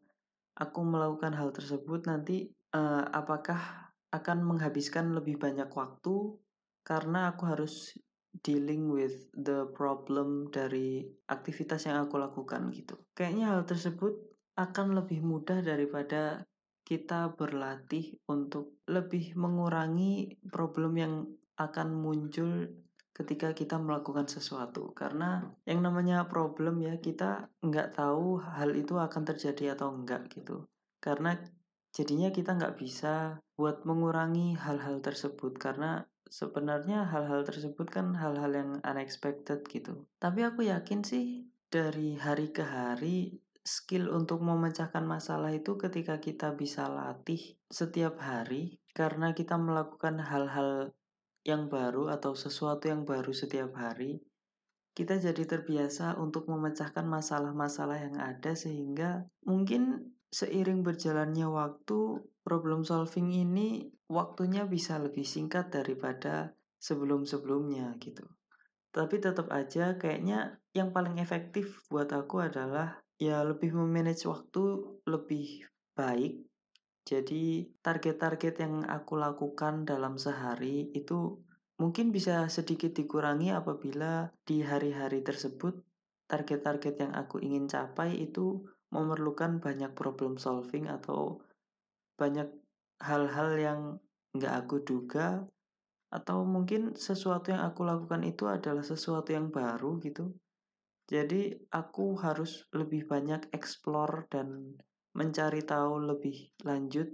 aku 0.52 0.84
melakukan 0.84 1.32
hal 1.32 1.56
tersebut 1.56 2.04
nanti 2.04 2.52
uh, 2.76 3.08
apakah 3.16 3.79
akan 4.10 4.42
menghabiskan 4.42 5.14
lebih 5.14 5.38
banyak 5.38 5.70
waktu 5.70 6.34
karena 6.82 7.30
aku 7.30 7.46
harus 7.46 7.94
dealing 8.42 8.90
with 8.90 9.30
the 9.34 9.66
problem 9.74 10.50
dari 10.54 11.02
aktivitas 11.26 11.86
yang 11.90 12.06
aku 12.06 12.18
lakukan 12.18 12.70
gitu. 12.70 12.98
Kayaknya 13.14 13.54
hal 13.54 13.62
tersebut 13.66 14.14
akan 14.54 14.98
lebih 15.02 15.22
mudah 15.22 15.62
daripada 15.62 16.46
kita 16.86 17.34
berlatih 17.38 18.18
untuk 18.26 18.82
lebih 18.90 19.38
mengurangi 19.38 20.42
problem 20.50 20.92
yang 20.98 21.14
akan 21.54 21.94
muncul 21.94 22.66
ketika 23.14 23.52
kita 23.52 23.76
melakukan 23.76 24.24
sesuatu 24.26 24.96
karena 24.96 25.44
yang 25.68 25.84
namanya 25.84 26.24
problem 26.24 26.80
ya 26.80 26.96
kita 26.96 27.52
nggak 27.60 27.94
tahu 27.94 28.40
hal 28.40 28.72
itu 28.72 28.96
akan 28.96 29.22
terjadi 29.28 29.76
atau 29.76 29.92
enggak 29.92 30.30
gitu 30.32 30.64
karena 31.04 31.36
jadinya 31.92 32.32
kita 32.32 32.56
nggak 32.56 32.80
bisa 32.80 33.36
buat 33.60 33.84
mengurangi 33.84 34.56
hal-hal 34.56 35.04
tersebut 35.04 35.60
karena 35.60 36.08
sebenarnya 36.32 37.04
hal-hal 37.04 37.44
tersebut 37.44 37.92
kan 37.92 38.16
hal-hal 38.16 38.48
yang 38.56 38.70
unexpected 38.80 39.60
gitu. 39.68 40.08
Tapi 40.16 40.48
aku 40.48 40.64
yakin 40.64 41.04
sih 41.04 41.44
dari 41.68 42.16
hari 42.16 42.56
ke 42.56 42.64
hari 42.64 43.36
skill 43.60 44.08
untuk 44.16 44.40
memecahkan 44.40 45.04
masalah 45.04 45.52
itu 45.52 45.76
ketika 45.76 46.16
kita 46.16 46.56
bisa 46.56 46.88
latih 46.88 47.60
setiap 47.68 48.16
hari 48.16 48.80
karena 48.96 49.36
kita 49.36 49.60
melakukan 49.60 50.16
hal-hal 50.24 50.96
yang 51.44 51.68
baru 51.68 52.08
atau 52.08 52.32
sesuatu 52.32 52.88
yang 52.88 53.04
baru 53.04 53.36
setiap 53.36 53.76
hari 53.76 54.24
kita 54.90 55.22
jadi 55.22 55.46
terbiasa 55.46 56.18
untuk 56.18 56.50
memecahkan 56.50 57.06
masalah-masalah 57.06 57.98
yang 58.10 58.16
ada 58.18 58.52
sehingga 58.58 59.24
mungkin 59.46 60.12
seiring 60.30 60.86
berjalannya 60.86 61.50
waktu 61.50 62.22
problem 62.46 62.86
solving 62.86 63.34
ini 63.34 63.90
waktunya 64.06 64.66
bisa 64.66 64.98
lebih 64.98 65.26
singkat 65.26 65.74
daripada 65.74 66.54
sebelum-sebelumnya 66.78 67.98
gitu. 67.98 68.24
Tapi 68.90 69.22
tetap 69.22 69.50
aja 69.54 69.94
kayaknya 69.98 70.58
yang 70.74 70.90
paling 70.90 71.22
efektif 71.22 71.86
buat 71.86 72.10
aku 72.10 72.42
adalah 72.42 72.98
ya 73.20 73.42
lebih 73.46 73.74
memanage 73.74 74.26
waktu 74.26 74.82
lebih 75.06 75.66
baik. 75.94 76.42
Jadi 77.06 77.70
target-target 77.82 78.54
yang 78.62 78.86
aku 78.86 79.18
lakukan 79.18 79.86
dalam 79.86 80.18
sehari 80.18 80.90
itu 80.94 81.38
mungkin 81.78 82.10
bisa 82.10 82.46
sedikit 82.50 82.92
dikurangi 82.92 83.54
apabila 83.54 84.30
di 84.46 84.62
hari-hari 84.62 85.22
tersebut 85.22 85.80
target-target 86.30 86.94
yang 87.02 87.12
aku 87.18 87.42
ingin 87.42 87.66
capai 87.66 88.14
itu 88.20 88.62
memerlukan 88.90 89.62
banyak 89.62 89.94
problem 89.94 90.36
solving 90.36 90.90
atau 90.90 91.38
banyak 92.18 92.50
hal-hal 93.00 93.50
yang 93.56 93.80
nggak 94.36 94.54
aku 94.66 94.82
duga 94.84 95.42
atau 96.10 96.42
mungkin 96.42 96.98
sesuatu 96.98 97.54
yang 97.54 97.62
aku 97.62 97.86
lakukan 97.86 98.26
itu 98.26 98.50
adalah 98.50 98.82
sesuatu 98.82 99.30
yang 99.30 99.48
baru 99.48 100.02
gitu. 100.02 100.34
Jadi 101.10 101.54
aku 101.74 102.18
harus 102.22 102.66
lebih 102.70 103.06
banyak 103.06 103.50
explore 103.50 104.30
dan 104.30 104.78
mencari 105.14 105.62
tahu 105.66 106.06
lebih 106.06 106.54
lanjut 106.62 107.10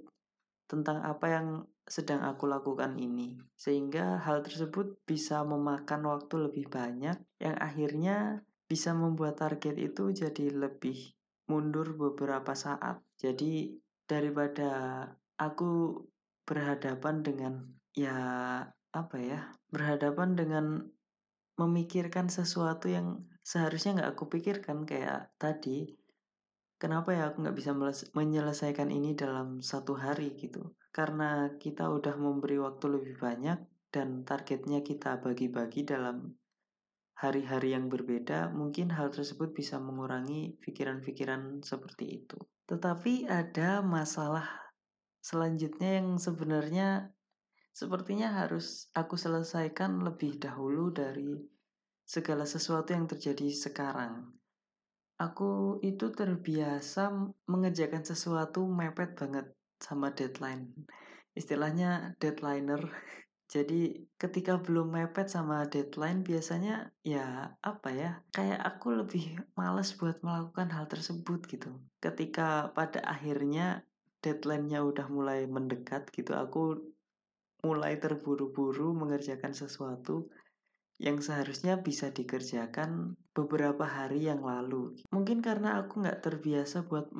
tentang 0.68 1.00
apa 1.00 1.26
yang 1.32 1.48
sedang 1.88 2.20
aku 2.24 2.44
lakukan 2.44 3.00
ini. 3.00 3.40
Sehingga 3.56 4.20
hal 4.20 4.44
tersebut 4.44 5.00
bisa 5.08 5.40
memakan 5.48 6.12
waktu 6.12 6.50
lebih 6.50 6.68
banyak 6.68 7.16
yang 7.40 7.56
akhirnya 7.56 8.44
bisa 8.68 8.92
membuat 8.92 9.40
target 9.40 9.78
itu 9.78 10.12
jadi 10.12 10.52
lebih 10.52 11.15
mundur 11.46 11.94
beberapa 11.94 12.54
saat. 12.54 13.02
Jadi 13.18 13.74
daripada 14.06 15.02
aku 15.38 16.02
berhadapan 16.46 17.26
dengan 17.26 17.54
ya 17.96 18.16
apa 18.94 19.16
ya 19.18 19.50
berhadapan 19.68 20.38
dengan 20.38 20.86
memikirkan 21.58 22.30
sesuatu 22.30 22.86
yang 22.86 23.26
seharusnya 23.42 24.00
nggak 24.00 24.10
aku 24.14 24.24
pikirkan 24.30 24.86
kayak 24.86 25.32
tadi 25.40 25.96
kenapa 26.76 27.16
ya 27.16 27.32
aku 27.32 27.44
nggak 27.44 27.56
bisa 27.56 27.72
menyelesaikan 28.12 28.92
ini 28.92 29.16
dalam 29.16 29.64
satu 29.64 29.96
hari 29.96 30.36
gitu 30.36 30.76
karena 30.92 31.56
kita 31.56 31.88
udah 31.88 32.14
memberi 32.16 32.60
waktu 32.60 33.00
lebih 33.00 33.16
banyak 33.20 33.58
dan 33.92 34.24
targetnya 34.28 34.84
kita 34.84 35.20
bagi-bagi 35.20 35.88
dalam 35.88 36.36
hari-hari 37.16 37.72
yang 37.72 37.88
berbeda, 37.88 38.52
mungkin 38.52 38.92
hal 38.92 39.08
tersebut 39.08 39.56
bisa 39.56 39.80
mengurangi 39.80 40.60
pikiran-pikiran 40.60 41.64
seperti 41.64 42.22
itu. 42.22 42.36
Tetapi 42.68 43.24
ada 43.24 43.80
masalah 43.80 44.44
selanjutnya 45.24 45.98
yang 45.98 46.20
sebenarnya 46.20 47.08
sepertinya 47.72 48.44
harus 48.44 48.92
aku 48.92 49.16
selesaikan 49.16 50.04
lebih 50.04 50.36
dahulu 50.36 50.92
dari 50.92 51.40
segala 52.04 52.44
sesuatu 52.44 52.92
yang 52.92 53.08
terjadi 53.08 53.48
sekarang. 53.50 54.36
Aku 55.16 55.80
itu 55.80 56.12
terbiasa 56.12 57.08
mengerjakan 57.48 58.04
sesuatu 58.04 58.68
mepet 58.68 59.16
banget 59.16 59.48
sama 59.80 60.12
deadline. 60.12 60.68
Istilahnya 61.32 62.12
deadlineer. 62.20 62.84
Jadi 63.46 64.10
ketika 64.18 64.58
belum 64.58 64.90
mepet 64.90 65.30
sama 65.30 65.70
deadline 65.70 66.26
biasanya 66.26 66.90
ya 67.06 67.54
apa 67.62 67.88
ya 67.94 68.10
kayak 68.34 68.58
aku 68.58 68.98
lebih 68.98 69.38
males 69.54 69.94
buat 69.94 70.18
melakukan 70.26 70.74
hal 70.74 70.90
tersebut 70.90 71.46
gitu. 71.46 71.78
Ketika 72.02 72.74
pada 72.74 73.06
akhirnya 73.06 73.86
deadline-nya 74.18 74.82
udah 74.82 75.06
mulai 75.06 75.46
mendekat 75.46 76.10
gitu 76.10 76.34
aku 76.34 76.90
mulai 77.62 77.98
terburu-buru 78.02 78.94
mengerjakan 78.98 79.54
sesuatu 79.54 80.26
yang 80.96 81.20
seharusnya 81.20 81.78
bisa 81.78 82.08
dikerjakan 82.08 83.14
beberapa 83.36 83.84
hari 83.84 84.26
yang 84.26 84.40
lalu. 84.40 84.96
Mungkin 85.12 85.44
karena 85.44 85.78
aku 85.84 86.02
nggak 86.02 86.24
terbiasa 86.24 86.88
buat 86.88 87.12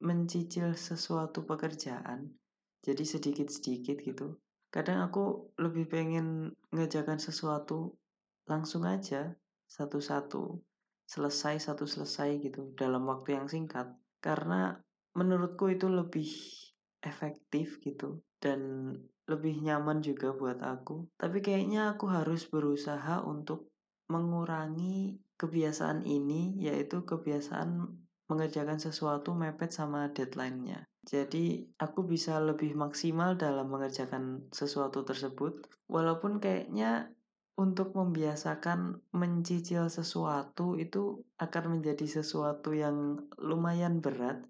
mencicil 0.00 0.74
sesuatu 0.74 1.46
pekerjaan, 1.46 2.34
jadi 2.82 3.04
sedikit-sedikit 3.06 3.96
gitu. 4.02 4.34
Kadang 4.70 5.02
aku 5.10 5.50
lebih 5.58 5.90
pengen 5.90 6.54
ngerjakan 6.70 7.18
sesuatu 7.18 7.98
langsung 8.46 8.86
aja, 8.86 9.34
satu-satu, 9.66 10.62
selesai 11.10 11.58
satu 11.58 11.90
selesai 11.90 12.38
gitu, 12.38 12.70
dalam 12.78 13.02
waktu 13.10 13.34
yang 13.34 13.50
singkat. 13.50 13.90
Karena 14.22 14.78
menurutku 15.18 15.70
itu 15.74 15.90
lebih 15.90 16.30
efektif 17.02 17.82
gitu, 17.82 18.22
dan 18.38 18.94
lebih 19.26 19.58
nyaman 19.62 20.02
juga 20.02 20.34
buat 20.34 20.62
aku. 20.62 21.06
Tapi 21.18 21.38
kayaknya 21.42 21.94
aku 21.94 22.06
harus 22.10 22.46
berusaha 22.46 23.22
untuk 23.26 23.70
mengurangi 24.10 25.18
kebiasaan 25.38 26.02
ini, 26.02 26.58
yaitu 26.62 27.02
kebiasaan 27.06 27.90
mengerjakan 28.30 28.78
sesuatu 28.78 29.34
mepet 29.34 29.70
sama 29.74 30.10
deadline-nya. 30.10 30.89
Jadi 31.10 31.66
aku 31.82 32.06
bisa 32.06 32.38
lebih 32.38 32.78
maksimal 32.78 33.34
dalam 33.34 33.66
mengerjakan 33.66 34.46
sesuatu 34.54 35.02
tersebut, 35.02 35.66
walaupun 35.90 36.38
kayaknya 36.38 37.10
untuk 37.58 37.98
membiasakan 37.98 39.02
mencicil 39.10 39.90
sesuatu 39.90 40.78
itu 40.78 41.26
akan 41.42 41.76
menjadi 41.76 42.22
sesuatu 42.22 42.70
yang 42.70 43.26
lumayan 43.42 43.98
berat 43.98 44.46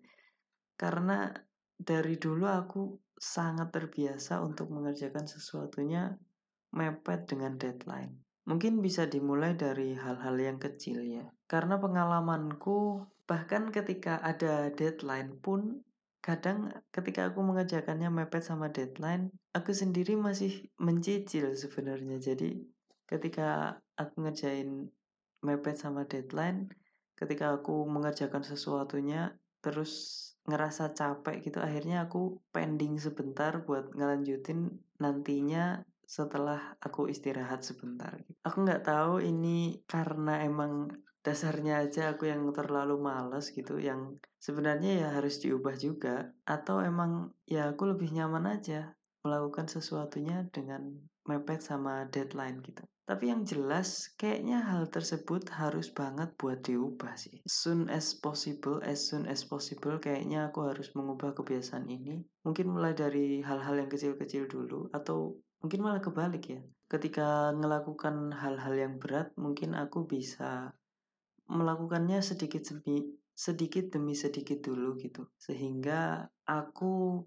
karena 0.76 1.32
dari 1.80 2.20
dulu 2.20 2.44
aku 2.44 2.96
sangat 3.16 3.72
terbiasa 3.72 4.44
untuk 4.44 4.68
mengerjakan 4.72 5.28
sesuatunya 5.28 6.16
mepet 6.76 7.28
dengan 7.28 7.56
deadline. 7.56 8.16
Mungkin 8.48 8.80
bisa 8.80 9.04
dimulai 9.04 9.56
dari 9.56 9.92
hal-hal 9.92 10.36
yang 10.40 10.56
kecil 10.56 11.04
ya. 11.04 11.28
Karena 11.44 11.76
pengalamanku 11.76 13.04
bahkan 13.28 13.68
ketika 13.68 14.20
ada 14.24 14.72
deadline 14.72 15.36
pun 15.40 15.84
kadang 16.20 16.68
ketika 16.92 17.32
aku 17.32 17.40
mengerjakannya 17.40 18.12
mepet 18.12 18.44
sama 18.44 18.68
deadline, 18.68 19.32
aku 19.56 19.72
sendiri 19.72 20.14
masih 20.14 20.68
mencicil 20.76 21.56
sebenarnya. 21.56 22.20
Jadi 22.20 22.60
ketika 23.08 23.80
aku 23.96 24.28
ngerjain 24.28 24.88
mepet 25.40 25.76
sama 25.80 26.04
deadline, 26.04 26.68
ketika 27.16 27.56
aku 27.56 27.84
mengerjakan 27.88 28.44
sesuatunya 28.44 29.36
terus 29.60 30.24
ngerasa 30.48 30.96
capek 30.96 31.44
gitu 31.44 31.60
akhirnya 31.60 32.08
aku 32.08 32.40
pending 32.48 32.96
sebentar 32.96 33.60
buat 33.60 33.92
ngelanjutin 33.92 34.72
nantinya 34.96 35.84
setelah 36.08 36.74
aku 36.82 37.06
istirahat 37.06 37.62
sebentar. 37.62 38.18
Aku 38.42 38.66
nggak 38.66 38.82
tahu 38.82 39.22
ini 39.22 39.78
karena 39.86 40.42
emang 40.42 40.90
dasarnya 41.20 41.84
aja 41.84 42.16
aku 42.16 42.28
yang 42.32 42.48
terlalu 42.56 42.96
males 42.96 43.52
gitu 43.52 43.76
yang 43.76 44.16
sebenarnya 44.40 45.04
ya 45.04 45.08
harus 45.16 45.40
diubah 45.44 45.76
juga 45.76 46.32
atau 46.48 46.80
emang 46.80 47.28
ya 47.44 47.72
aku 47.72 47.92
lebih 47.92 48.08
nyaman 48.16 48.56
aja 48.56 48.96
melakukan 49.20 49.68
sesuatunya 49.68 50.48
dengan 50.48 50.96
mepet 51.28 51.60
sama 51.60 52.08
deadline 52.08 52.64
gitu. 52.64 52.82
Tapi 53.04 53.26
yang 53.26 53.42
jelas 53.42 54.14
kayaknya 54.14 54.62
hal 54.62 54.86
tersebut 54.86 55.50
harus 55.50 55.90
banget 55.90 56.30
buat 56.38 56.62
diubah 56.62 57.18
sih. 57.18 57.42
Soon 57.42 57.90
as 57.90 58.14
possible, 58.14 58.78
as 58.86 59.02
soon 59.10 59.26
as 59.26 59.42
possible 59.42 59.98
kayaknya 59.98 60.46
aku 60.46 60.70
harus 60.70 60.94
mengubah 60.94 61.34
kebiasaan 61.34 61.90
ini. 61.90 62.22
Mungkin 62.46 62.70
mulai 62.70 62.94
dari 62.94 63.42
hal-hal 63.42 63.82
yang 63.82 63.90
kecil-kecil 63.90 64.46
dulu 64.46 64.88
atau 64.94 65.34
mungkin 65.58 65.82
malah 65.82 65.98
kebalik 65.98 66.44
ya. 66.54 66.62
Ketika 66.86 67.50
melakukan 67.50 68.30
hal-hal 68.30 68.74
yang 68.78 68.94
berat, 69.02 69.34
mungkin 69.34 69.74
aku 69.74 70.06
bisa 70.06 70.70
melakukannya 71.50 72.22
sedikit 72.22 72.62
demi 72.70 73.02
sedikit 73.34 73.90
demi 73.90 74.14
sedikit 74.14 74.62
dulu 74.62 74.94
gitu. 75.02 75.26
Sehingga 75.34 76.30
aku 76.46 77.24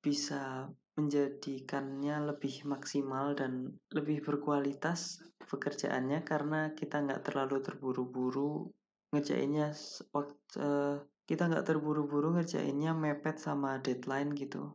bisa 0.00 0.70
menjadikannya 0.96 2.32
lebih 2.32 2.64
maksimal 2.64 3.36
dan 3.36 3.76
lebih 3.92 4.24
berkualitas 4.24 5.20
pekerjaannya 5.44 6.24
karena 6.24 6.72
kita 6.72 7.04
nggak 7.04 7.20
terlalu 7.20 7.60
terburu-buru 7.60 8.72
ngerjainnya 9.12 9.76
waktu 10.16 11.04
kita 11.28 11.52
nggak 11.52 11.66
terburu-buru 11.68 12.38
ngerjainnya 12.40 12.96
mepet 12.96 13.36
sama 13.36 13.76
deadline 13.82 14.32
gitu 14.32 14.72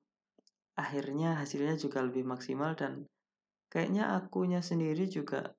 akhirnya 0.78 1.42
hasilnya 1.42 1.76
juga 1.76 2.06
lebih 2.06 2.24
maksimal 2.28 2.78
dan 2.78 3.10
kayaknya 3.72 4.14
akunya 4.14 4.62
sendiri 4.62 5.08
juga 5.08 5.58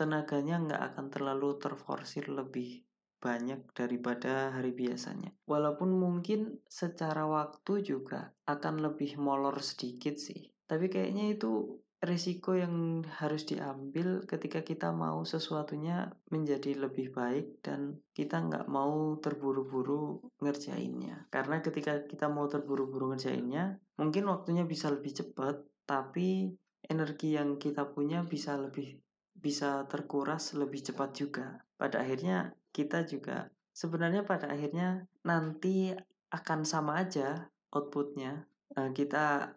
tenaganya 0.00 0.56
nggak 0.56 0.82
akan 0.96 1.06
terlalu 1.12 1.60
terforsir 1.60 2.32
lebih 2.32 2.88
banyak 3.20 3.68
daripada 3.76 4.48
hari 4.56 4.72
biasanya. 4.72 5.36
Walaupun 5.44 5.92
mungkin 5.92 6.64
secara 6.64 7.28
waktu 7.28 7.84
juga 7.84 8.32
akan 8.48 8.80
lebih 8.80 9.20
molor 9.20 9.60
sedikit 9.60 10.16
sih. 10.16 10.48
Tapi 10.64 10.88
kayaknya 10.88 11.36
itu 11.36 11.76
risiko 12.00 12.56
yang 12.56 13.04
harus 13.20 13.44
diambil 13.44 14.24
ketika 14.24 14.64
kita 14.64 14.88
mau 14.88 15.20
sesuatunya 15.20 16.08
menjadi 16.32 16.80
lebih 16.80 17.12
baik 17.12 17.60
dan 17.60 18.00
kita 18.16 18.40
nggak 18.40 18.72
mau 18.72 19.20
terburu-buru 19.20 20.24
ngerjainnya. 20.40 21.28
Karena 21.28 21.60
ketika 21.60 22.00
kita 22.08 22.32
mau 22.32 22.48
terburu-buru 22.48 23.12
ngerjainnya, 23.12 23.76
mungkin 24.00 24.32
waktunya 24.32 24.64
bisa 24.64 24.88
lebih 24.88 25.12
cepat, 25.12 25.60
tapi 25.84 26.56
energi 26.88 27.36
yang 27.36 27.60
kita 27.60 27.92
punya 27.92 28.24
bisa 28.24 28.56
lebih 28.56 28.96
bisa 29.40 29.88
terkuras 29.88 30.52
lebih 30.54 30.84
cepat 30.84 31.10
juga. 31.16 31.64
Pada 31.80 32.04
akhirnya 32.04 32.52
kita 32.70 33.08
juga 33.08 33.48
sebenarnya 33.72 34.22
pada 34.28 34.52
akhirnya 34.52 35.08
nanti 35.24 35.96
akan 36.30 36.62
sama 36.62 37.00
aja 37.00 37.48
outputnya. 37.72 38.46
Uh, 38.76 38.94
kita 38.94 39.56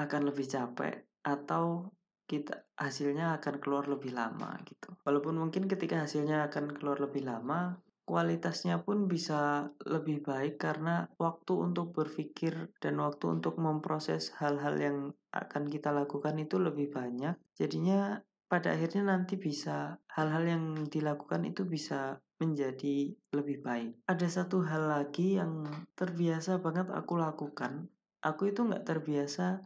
akan 0.00 0.22
lebih 0.32 0.48
capek 0.48 1.04
atau 1.20 1.92
kita 2.24 2.64
hasilnya 2.80 3.36
akan 3.36 3.60
keluar 3.60 3.84
lebih 3.84 4.16
lama 4.16 4.56
gitu. 4.64 4.96
Walaupun 5.04 5.36
mungkin 5.36 5.68
ketika 5.68 6.08
hasilnya 6.08 6.48
akan 6.48 6.72
keluar 6.72 6.96
lebih 7.04 7.28
lama 7.28 7.76
kualitasnya 8.04 8.84
pun 8.84 9.08
bisa 9.08 9.72
lebih 9.88 10.20
baik 10.20 10.60
karena 10.60 11.08
waktu 11.16 11.56
untuk 11.56 11.96
berpikir 11.96 12.68
dan 12.78 13.00
waktu 13.00 13.40
untuk 13.40 13.56
memproses 13.56 14.28
hal-hal 14.36 14.76
yang 14.76 14.96
akan 15.32 15.64
kita 15.72 15.88
lakukan 15.90 16.36
itu 16.36 16.60
lebih 16.60 16.92
banyak. 16.92 17.34
Jadinya 17.56 18.20
pada 18.46 18.76
akhirnya 18.76 19.08
nanti 19.08 19.40
bisa 19.40 19.98
hal-hal 20.12 20.44
yang 20.44 20.64
dilakukan 20.86 21.48
itu 21.48 21.64
bisa 21.64 22.20
menjadi 22.38 23.14
lebih 23.32 23.64
baik. 23.64 23.92
Ada 24.04 24.42
satu 24.42 24.62
hal 24.66 24.90
lagi 24.90 25.38
yang 25.40 25.64
terbiasa 25.96 26.60
banget 26.60 26.90
aku 26.92 27.16
lakukan. 27.16 27.88
Aku 28.20 28.48
itu 28.48 28.64
nggak 28.64 28.84
terbiasa 28.84 29.64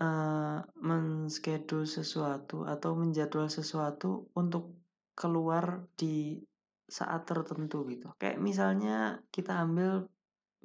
uh, 0.00 0.58
menschedule 0.80 1.86
sesuatu 1.86 2.66
atau 2.66 2.94
menjadwal 2.98 3.50
sesuatu 3.50 4.30
untuk 4.34 4.76
keluar 5.16 5.86
di 5.96 6.42
saat 6.86 7.26
tertentu 7.26 7.82
gitu. 7.90 8.14
Kayak 8.20 8.38
misalnya 8.38 9.20
kita 9.34 9.58
ambil 9.58 10.06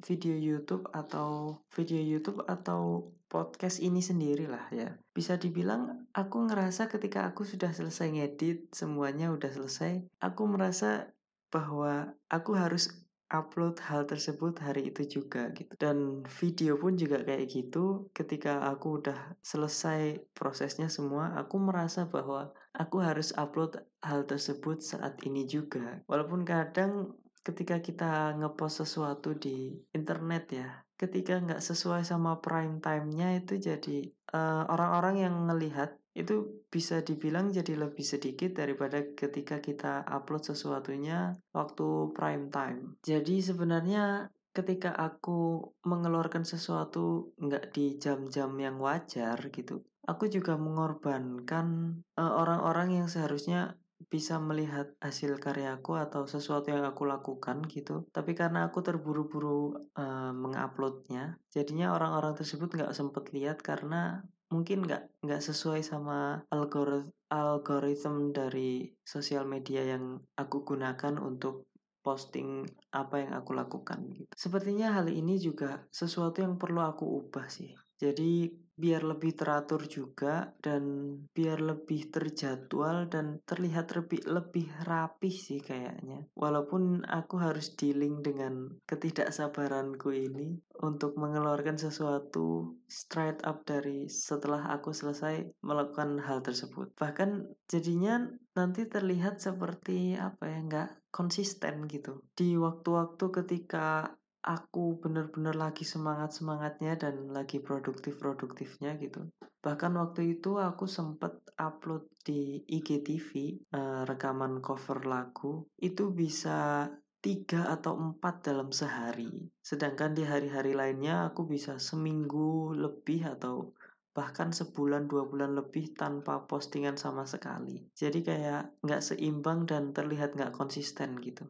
video 0.02 0.34
YouTube 0.34 0.86
atau 0.90 1.60
video 1.74 2.02
YouTube 2.02 2.42
atau 2.46 3.10
podcast 3.32 3.80
ini 3.80 4.04
sendiri 4.04 4.44
lah 4.44 4.68
ya. 4.68 4.92
Bisa 5.16 5.40
dibilang 5.40 6.04
aku 6.12 6.52
ngerasa 6.52 6.92
ketika 6.92 7.24
aku 7.24 7.48
sudah 7.48 7.72
selesai 7.72 8.12
ngedit, 8.12 8.68
semuanya 8.76 9.32
udah 9.32 9.48
selesai, 9.48 10.04
aku 10.20 10.44
merasa 10.44 11.08
bahwa 11.48 12.12
aku 12.28 12.52
harus 12.52 12.92
upload 13.32 13.80
hal 13.80 14.04
tersebut 14.04 14.60
hari 14.60 14.92
itu 14.92 15.08
juga 15.08 15.48
gitu 15.56 15.72
dan 15.80 16.20
video 16.28 16.76
pun 16.76 17.00
juga 17.00 17.24
kayak 17.24 17.48
gitu 17.48 18.12
ketika 18.12 18.60
aku 18.68 19.00
udah 19.00 19.16
selesai 19.40 20.20
prosesnya 20.36 20.92
semua 20.92 21.32
aku 21.40 21.56
merasa 21.56 22.04
bahwa 22.04 22.52
aku 22.76 23.00
harus 23.00 23.32
upload 23.40 23.80
hal 24.04 24.28
tersebut 24.28 24.84
saat 24.84 25.16
ini 25.24 25.48
juga 25.48 26.04
walaupun 26.04 26.44
kadang 26.44 27.16
ketika 27.40 27.80
kita 27.80 28.36
ngepost 28.36 28.84
sesuatu 28.84 29.32
di 29.34 29.80
internet 29.96 30.44
ya 30.52 30.68
ketika 31.02 31.42
nggak 31.42 31.58
sesuai 31.58 32.06
sama 32.06 32.38
prime 32.38 32.78
time-nya 32.78 33.42
itu 33.42 33.58
jadi 33.58 34.06
orang 34.30 34.70
orang-orang 34.70 35.16
yang 35.18 35.34
ngelihat 35.50 35.98
itu 36.12 36.62
bisa 36.68 37.00
dibilang 37.00 37.48
jadi 37.50 37.74
lebih 37.74 38.04
sedikit 38.04 38.54
daripada 38.54 39.00
ketika 39.16 39.58
kita 39.64 40.04
upload 40.04 40.44
sesuatunya 40.44 41.40
waktu 41.56 42.12
prime 42.12 42.52
time. 42.52 43.00
Jadi 43.00 43.40
sebenarnya 43.40 44.28
ketika 44.52 44.92
aku 44.92 45.72
mengeluarkan 45.88 46.44
sesuatu 46.44 47.32
nggak 47.40 47.72
di 47.72 47.96
jam-jam 47.96 48.52
yang 48.60 48.76
wajar 48.76 49.40
gitu, 49.48 49.80
aku 50.04 50.28
juga 50.28 50.60
mengorbankan 50.60 51.98
uh, 52.20 52.32
orang-orang 52.36 53.00
yang 53.02 53.08
seharusnya 53.08 53.80
bisa 54.08 54.40
melihat 54.40 54.90
hasil 54.98 55.38
karyaku 55.38 55.98
atau 55.98 56.24
sesuatu 56.26 56.72
yang 56.72 56.82
aku 56.86 57.04
lakukan 57.04 57.62
gitu. 57.68 58.08
Tapi 58.10 58.32
karena 58.32 58.70
aku 58.70 58.80
terburu-buru 58.80 59.76
uh, 59.98 60.32
menguploadnya, 60.32 61.36
jadinya 61.52 61.94
orang-orang 61.94 62.34
tersebut 62.38 62.72
nggak 62.72 62.94
sempet 62.96 63.30
lihat 63.34 63.60
karena 63.60 64.24
mungkin 64.52 64.84
nggak 64.84 65.24
nggak 65.24 65.42
sesuai 65.42 65.80
sama 65.80 66.44
algorit 66.52 67.08
algoritma 67.32 68.28
dari 68.36 68.92
sosial 69.00 69.48
media 69.48 69.80
yang 69.96 70.20
aku 70.36 70.60
gunakan 70.68 71.16
untuk 71.16 71.64
posting 72.04 72.66
apa 72.92 73.24
yang 73.24 73.32
aku 73.32 73.56
lakukan 73.56 74.04
gitu. 74.12 74.28
Sepertinya 74.34 74.92
hal 75.00 75.08
ini 75.08 75.38
juga 75.38 75.86
sesuatu 75.88 76.42
yang 76.42 76.60
perlu 76.60 76.82
aku 76.82 77.06
ubah 77.24 77.46
sih. 77.48 77.72
Jadi 77.96 78.50
biar 78.72 79.04
lebih 79.04 79.36
teratur 79.36 79.84
juga 79.84 80.52
dan 80.58 81.14
biar 81.30 81.60
lebih 81.60 82.08
terjadwal 82.08 83.06
dan 83.06 83.38
terlihat 83.44 83.92
lebih 83.92 84.24
lebih 84.24 84.66
rapih 84.88 85.32
sih 85.32 85.60
kayaknya. 85.60 86.24
Walaupun 86.34 87.04
aku 87.04 87.36
harus 87.38 87.76
dealing 87.76 88.24
dengan 88.24 88.72
ketidaksabaranku 88.88 90.08
ini 90.12 90.58
untuk 90.80 91.14
mengeluarkan 91.20 91.78
sesuatu 91.78 92.74
straight 92.88 93.38
up 93.44 93.62
dari 93.68 94.08
setelah 94.10 94.72
aku 94.72 94.90
selesai 94.90 95.62
melakukan 95.62 96.18
hal 96.24 96.40
tersebut. 96.42 96.90
Bahkan 96.96 97.48
jadinya 97.68 98.24
nanti 98.52 98.84
terlihat 98.84 99.40
seperti 99.40 100.16
apa 100.16 100.44
ya 100.48 100.58
nggak 100.64 100.90
konsisten 101.12 101.86
gitu. 101.86 102.24
Di 102.32 102.56
waktu-waktu 102.56 103.24
ketika 103.42 104.16
aku 104.42 104.98
bener-bener 104.98 105.54
lagi 105.54 105.86
semangat-semangatnya 105.86 106.98
dan 106.98 107.30
lagi 107.30 107.62
produktif-produktifnya 107.62 108.98
gitu. 108.98 109.30
Bahkan 109.62 109.94
waktu 109.94 110.38
itu 110.38 110.58
aku 110.58 110.90
sempet 110.90 111.38
upload 111.54 112.10
di 112.26 112.58
IGTV 112.66 113.30
uh, 113.30 113.78
eh, 113.78 114.02
rekaman 114.02 114.58
cover 114.58 115.06
lagu 115.06 115.70
itu 115.78 116.10
bisa 116.10 116.90
tiga 117.22 117.70
atau 117.70 117.94
empat 117.94 118.42
dalam 118.42 118.74
sehari. 118.74 119.30
Sedangkan 119.62 120.18
di 120.18 120.26
hari-hari 120.26 120.74
lainnya 120.74 121.30
aku 121.30 121.46
bisa 121.46 121.78
seminggu 121.78 122.74
lebih 122.74 123.38
atau 123.38 123.70
bahkan 124.12 124.50
sebulan 124.50 125.06
dua 125.08 125.24
bulan 125.30 125.54
lebih 125.54 125.94
tanpa 125.94 126.44
postingan 126.50 126.98
sama 126.98 127.24
sekali. 127.24 127.86
Jadi 127.94 128.26
kayak 128.26 128.82
nggak 128.82 129.00
seimbang 129.06 129.70
dan 129.70 129.94
terlihat 129.94 130.34
nggak 130.34 130.52
konsisten 130.52 131.16
gitu. 131.22 131.46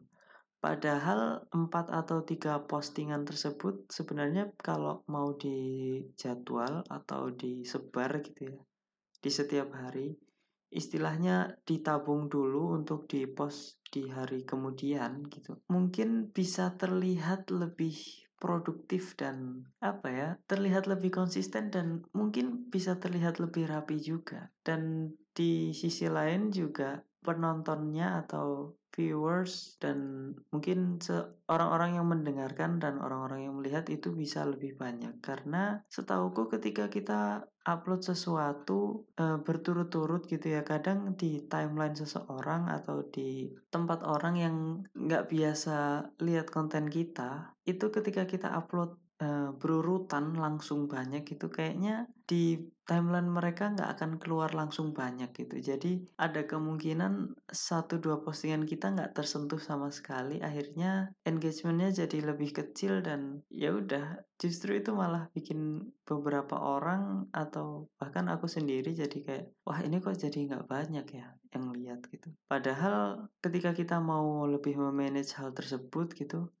Padahal 0.63 1.43
empat 1.51 1.91
atau 1.91 2.23
tiga 2.23 2.63
postingan 2.63 3.27
tersebut 3.27 3.83
sebenarnya 3.91 4.55
kalau 4.55 5.03
mau 5.11 5.35
dijadwal 5.35 6.87
atau 6.87 7.35
disebar 7.35 8.23
gitu 8.23 8.47
ya 8.47 8.55
di 9.19 9.27
setiap 9.27 9.75
hari 9.75 10.15
istilahnya 10.71 11.59
ditabung 11.67 12.31
dulu 12.31 12.79
untuk 12.79 13.11
dipost 13.11 13.83
di 13.91 14.07
hari 14.07 14.47
kemudian 14.47 15.27
gitu. 15.27 15.59
Mungkin 15.67 16.31
bisa 16.31 16.79
terlihat 16.79 17.51
lebih 17.51 17.93
produktif 18.43 19.15
dan 19.15 19.63
apa 19.79 20.07
ya 20.11 20.29
terlihat 20.51 20.87
lebih 20.91 21.15
konsisten 21.15 21.71
dan 21.71 22.03
mungkin 22.11 22.67
bisa 22.67 22.99
terlihat 22.99 23.39
lebih 23.39 23.71
rapi 23.71 24.03
juga 24.03 24.51
dan 24.67 25.11
di 25.31 25.71
sisi 25.71 26.11
lain 26.11 26.51
juga 26.51 26.99
penontonnya 27.23 28.21
atau 28.27 28.75
viewers 28.93 29.81
dan 29.81 30.29
mungkin 30.53 31.01
orang-orang 31.49 31.97
yang 31.97 32.07
mendengarkan 32.07 32.77
dan 32.77 33.01
orang-orang 33.01 33.49
yang 33.49 33.57
melihat 33.57 33.89
itu 33.89 34.13
bisa 34.13 34.45
lebih 34.45 34.77
banyak. 34.77 35.17
Karena 35.19 35.81
setauku 35.89 36.45
ketika 36.53 36.87
kita 36.93 37.41
upload 37.65 38.05
sesuatu 38.05 39.09
e, 39.17 39.41
berturut-turut 39.41 40.29
gitu 40.29 40.53
ya 40.53 40.61
kadang 40.61 41.17
di 41.17 41.41
timeline 41.49 41.95
seseorang 41.97 42.69
atau 42.69 43.07
di 43.09 43.49
tempat 43.71 44.03
orang 44.05 44.35
yang 44.37 44.55
nggak 44.93 45.31
biasa 45.31 46.11
lihat 46.21 46.51
konten 46.51 46.91
kita 46.91 47.55
itu 47.63 47.87
ketika 47.87 48.27
kita 48.27 48.51
upload 48.51 48.99
uh, 49.23 49.55
berurutan 49.55 50.35
langsung 50.35 50.91
banyak 50.91 51.23
gitu 51.23 51.47
kayaknya 51.47 52.11
di 52.27 52.59
timeline 52.83 53.31
mereka 53.31 53.71
nggak 53.71 53.89
akan 53.95 54.11
keluar 54.19 54.51
langsung 54.51 54.91
banyak 54.91 55.31
gitu. 55.31 55.59
Jadi 55.63 56.03
ada 56.19 56.43
kemungkinan 56.43 57.31
satu 57.47 57.99
dua 58.03 58.19
postingan 58.19 58.67
kita 58.67 58.91
nggak 58.91 59.15
tersentuh 59.15 59.59
sama 59.59 59.87
sekali 59.91 60.43
akhirnya 60.43 61.15
engagementnya 61.23 62.03
jadi 62.03 62.35
lebih 62.35 62.51
kecil 62.51 62.99
dan 62.99 63.43
ya 63.47 63.71
udah 63.71 64.19
justru 64.35 64.75
itu 64.75 64.91
malah 64.91 65.31
bikin 65.31 65.87
beberapa 66.03 66.59
orang 66.59 67.31
atau 67.31 67.87
bahkan 67.95 68.27
aku 68.27 68.51
sendiri 68.51 68.91
jadi 68.91 69.17
kayak 69.23 69.45
wah 69.63 69.79
ini 69.79 70.03
kok 70.03 70.19
jadi 70.19 70.51
nggak 70.51 70.67
banyak 70.67 71.07
ya 71.15 71.27
yang 71.55 71.71
lihat 71.71 72.03
gitu. 72.11 72.35
Padahal 72.51 73.29
ketika 73.39 73.71
kita 73.71 74.03
mau 74.03 74.43
lebih 74.43 74.75
memanage 74.75 75.31
hal 75.39 75.55
tersebut 75.55 76.11
gitu 76.19 76.51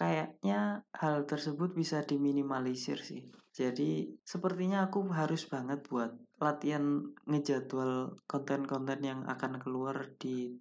kayaknya 0.00 0.80
hal 0.96 1.28
tersebut 1.28 1.76
bisa 1.76 2.00
diminimalisir 2.00 2.96
sih. 3.04 3.20
Jadi 3.52 4.16
sepertinya 4.24 4.88
aku 4.88 5.04
harus 5.12 5.44
banget 5.44 5.84
buat 5.92 6.16
latihan 6.40 7.04
ngejadwal 7.28 8.16
konten-konten 8.24 9.04
yang 9.04 9.20
akan 9.28 9.60
keluar 9.60 10.16
di 10.16 10.56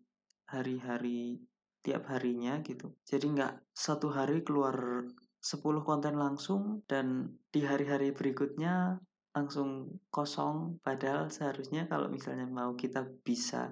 hari-hari 0.52 1.40
tiap 1.80 2.12
harinya 2.12 2.60
gitu. 2.68 2.92
Jadi 3.08 3.40
nggak 3.40 3.72
satu 3.72 4.12
hari 4.12 4.44
keluar 4.44 5.08
10 5.40 5.88
konten 5.88 6.20
langsung 6.20 6.84
dan 6.84 7.32
di 7.48 7.64
hari-hari 7.64 8.12
berikutnya 8.12 9.00
langsung 9.32 10.02
kosong 10.12 10.84
padahal 10.84 11.32
seharusnya 11.32 11.88
kalau 11.88 12.12
misalnya 12.12 12.44
mau 12.44 12.76
kita 12.76 13.08
bisa 13.24 13.72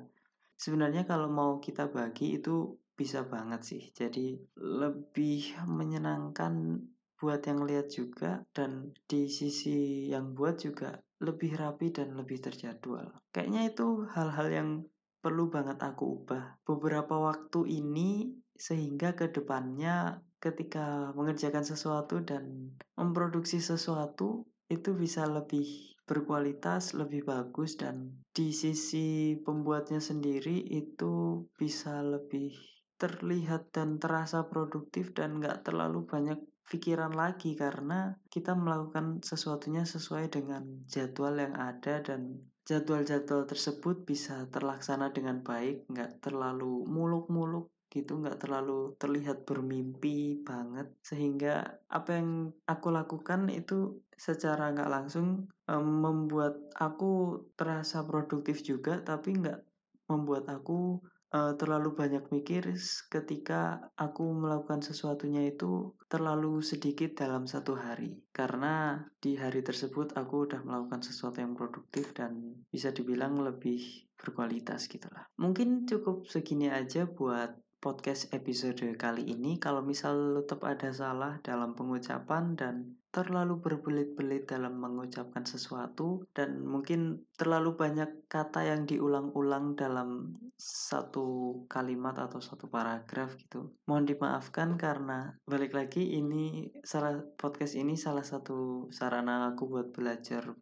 sebenarnya 0.56 1.03
kalau 1.03 1.27
mau 1.27 1.60
kita 1.60 1.91
bagi 1.91 2.39
itu 2.39 2.71
bisa 2.97 3.23
banget 3.23 3.62
sih. 3.62 3.83
Jadi 3.93 4.41
lebih 4.57 5.53
menyenangkan 5.69 6.81
buat 7.17 7.41
yang 7.45 7.65
lihat 7.65 7.93
juga 7.93 8.45
dan 8.53 8.93
di 9.10 9.29
sisi 9.29 10.10
yang 10.10 10.33
buat 10.33 10.62
juga 10.62 10.97
lebih 11.21 11.57
rapi 11.57 11.93
dan 11.93 12.13
lebih 12.13 12.41
terjadwal. 12.41 13.10
Kayaknya 13.33 13.73
itu 13.73 14.05
hal-hal 14.13 14.47
yang 14.49 14.69
perlu 15.17 15.49
banget 15.49 15.81
aku 15.81 16.21
ubah 16.21 16.62
beberapa 16.62 17.17
waktu 17.17 17.65
ini 17.81 18.38
sehingga 18.53 19.17
ke 19.17 19.33
depannya 19.33 20.21
ketika 20.38 21.13
mengerjakan 21.17 21.65
sesuatu 21.65 22.21
dan 22.21 22.73
memproduksi 22.93 23.57
sesuatu 23.57 24.45
itu 24.69 24.93
bisa 24.93 25.25
lebih 25.25 25.65
berkualitas, 26.05 26.93
lebih 26.93 27.25
bagus 27.25 27.75
dan 27.75 28.21
di 28.31 28.53
sisi 28.53 29.36
pembuatnya 29.41 29.99
sendiri 29.99 30.63
itu 30.69 31.43
bisa 31.57 31.99
lebih 32.05 32.55
terlihat 32.97 33.73
dan 33.73 34.01
terasa 34.01 34.45
produktif 34.49 35.13
dan 35.13 35.38
nggak 35.38 35.65
terlalu 35.65 36.05
banyak 36.05 36.41
pikiran 36.67 37.15
lagi 37.15 37.55
karena 37.55 38.19
kita 38.27 38.51
melakukan 38.51 39.23
sesuatunya 39.23 39.88
sesuai 39.88 40.27
dengan 40.27 40.83
jadwal 40.86 41.39
yang 41.39 41.55
ada 41.55 42.03
dan 42.03 42.43
jadwal-jadwal 42.67 43.47
tersebut 43.47 44.03
bisa 44.03 44.43
terlaksana 44.51 45.15
dengan 45.15 45.39
baik 45.39 45.88
nggak 45.88 46.19
terlalu 46.19 46.83
muluk-muluk 46.83 47.71
gitu 47.88 48.19
nggak 48.19 48.43
terlalu 48.43 48.99
terlihat 48.99 49.47
bermimpi 49.47 50.43
banget. 50.43 50.91
Sehingga 50.99 51.79
apa 51.88 52.19
yang 52.19 52.51
aku 52.67 52.91
lakukan 52.91 53.47
itu 53.47 54.03
secara 54.19 54.75
nggak 54.75 54.91
langsung 54.91 55.47
um, 55.71 55.88
membuat 56.03 56.60
aku 56.75 57.45
terasa 57.55 58.03
produktif 58.03 58.60
juga 58.65 58.99
tapi 58.99 59.39
nggak 59.39 59.63
membuat 60.12 60.51
aku 60.51 60.99
uh, 61.34 61.54
terlalu 61.60 61.96
banyak 61.96 62.24
mikir 62.32 62.72
ketika 63.12 63.92
aku 64.00 64.24
melakukan 64.32 64.80
sesuatunya 64.84 65.48
itu 65.48 65.96
terlalu 66.08 66.63
sedikit 66.63 67.18
dalam 67.18 67.48
satu 67.50 67.76
hari. 67.76 68.20
Karena 68.32 69.02
di 69.20 69.36
hari 69.36 69.63
tersebut 69.63 70.16
aku 70.16 70.48
udah 70.48 70.63
melakukan 70.63 71.04
sesuatu 71.04 71.44
yang 71.44 71.58
produktif 71.58 72.16
dan 72.16 72.63
bisa 72.72 72.94
dibilang 72.96 73.40
lebih 73.40 74.08
berkualitas 74.18 74.90
gitulah. 74.90 75.30
Mungkin 75.38 75.86
cukup 75.86 76.26
segini 76.26 76.72
aja 76.72 77.06
buat 77.06 77.54
podcast 77.78 78.34
episode 78.34 78.82
kali 78.98 79.30
ini. 79.30 79.62
Kalau 79.62 79.86
misal 79.86 80.42
tetap 80.44 80.66
ada 80.66 80.90
salah 80.90 81.38
dalam 81.46 81.78
pengucapan 81.78 82.58
dan 82.58 82.98
terlalu 83.17 83.58
berbelit-belit 83.58 84.45
dalam 84.45 84.77
mengucapkan 84.77 85.41
sesuatu 85.41 86.30
dan 86.38 86.62
mungkin 86.62 87.25
terlalu 87.34 87.73
banyak 87.73 88.30
kata 88.30 88.69
yang 88.69 88.86
diulang-ulang 88.86 89.73
dalam 89.73 90.38
satu 90.62 91.65
kalimat 91.65 92.13
atau 92.21 92.38
satu 92.38 92.69
paragraf 92.69 93.34
gitu. 93.41 93.73
Mohon 93.89 94.06
dimaafkan 94.13 94.77
karena 94.77 95.34
balik 95.49 95.73
lagi 95.73 96.13
ini 96.13 96.69
salah 96.86 97.17
podcast 97.41 97.73
ini 97.73 97.97
salah 97.97 98.21
satu 98.21 98.93
sarana 98.93 99.49
aku 99.49 99.65
buat 99.65 99.89
belajar 99.89 100.53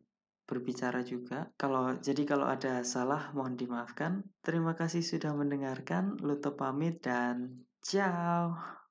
berbicara 0.48 1.04
juga. 1.04 1.52
Kalau 1.60 1.98
jadi 2.00 2.24
kalau 2.24 2.48
ada 2.48 2.86
salah 2.88 3.36
mohon 3.36 3.60
dimaafkan. 3.60 4.24
Terima 4.46 4.78
kasih 4.80 5.04
sudah 5.04 5.36
mendengarkan. 5.36 6.16
Luto 6.24 6.56
pamit 6.56 7.04
dan 7.04 7.68
ciao. 7.84 8.80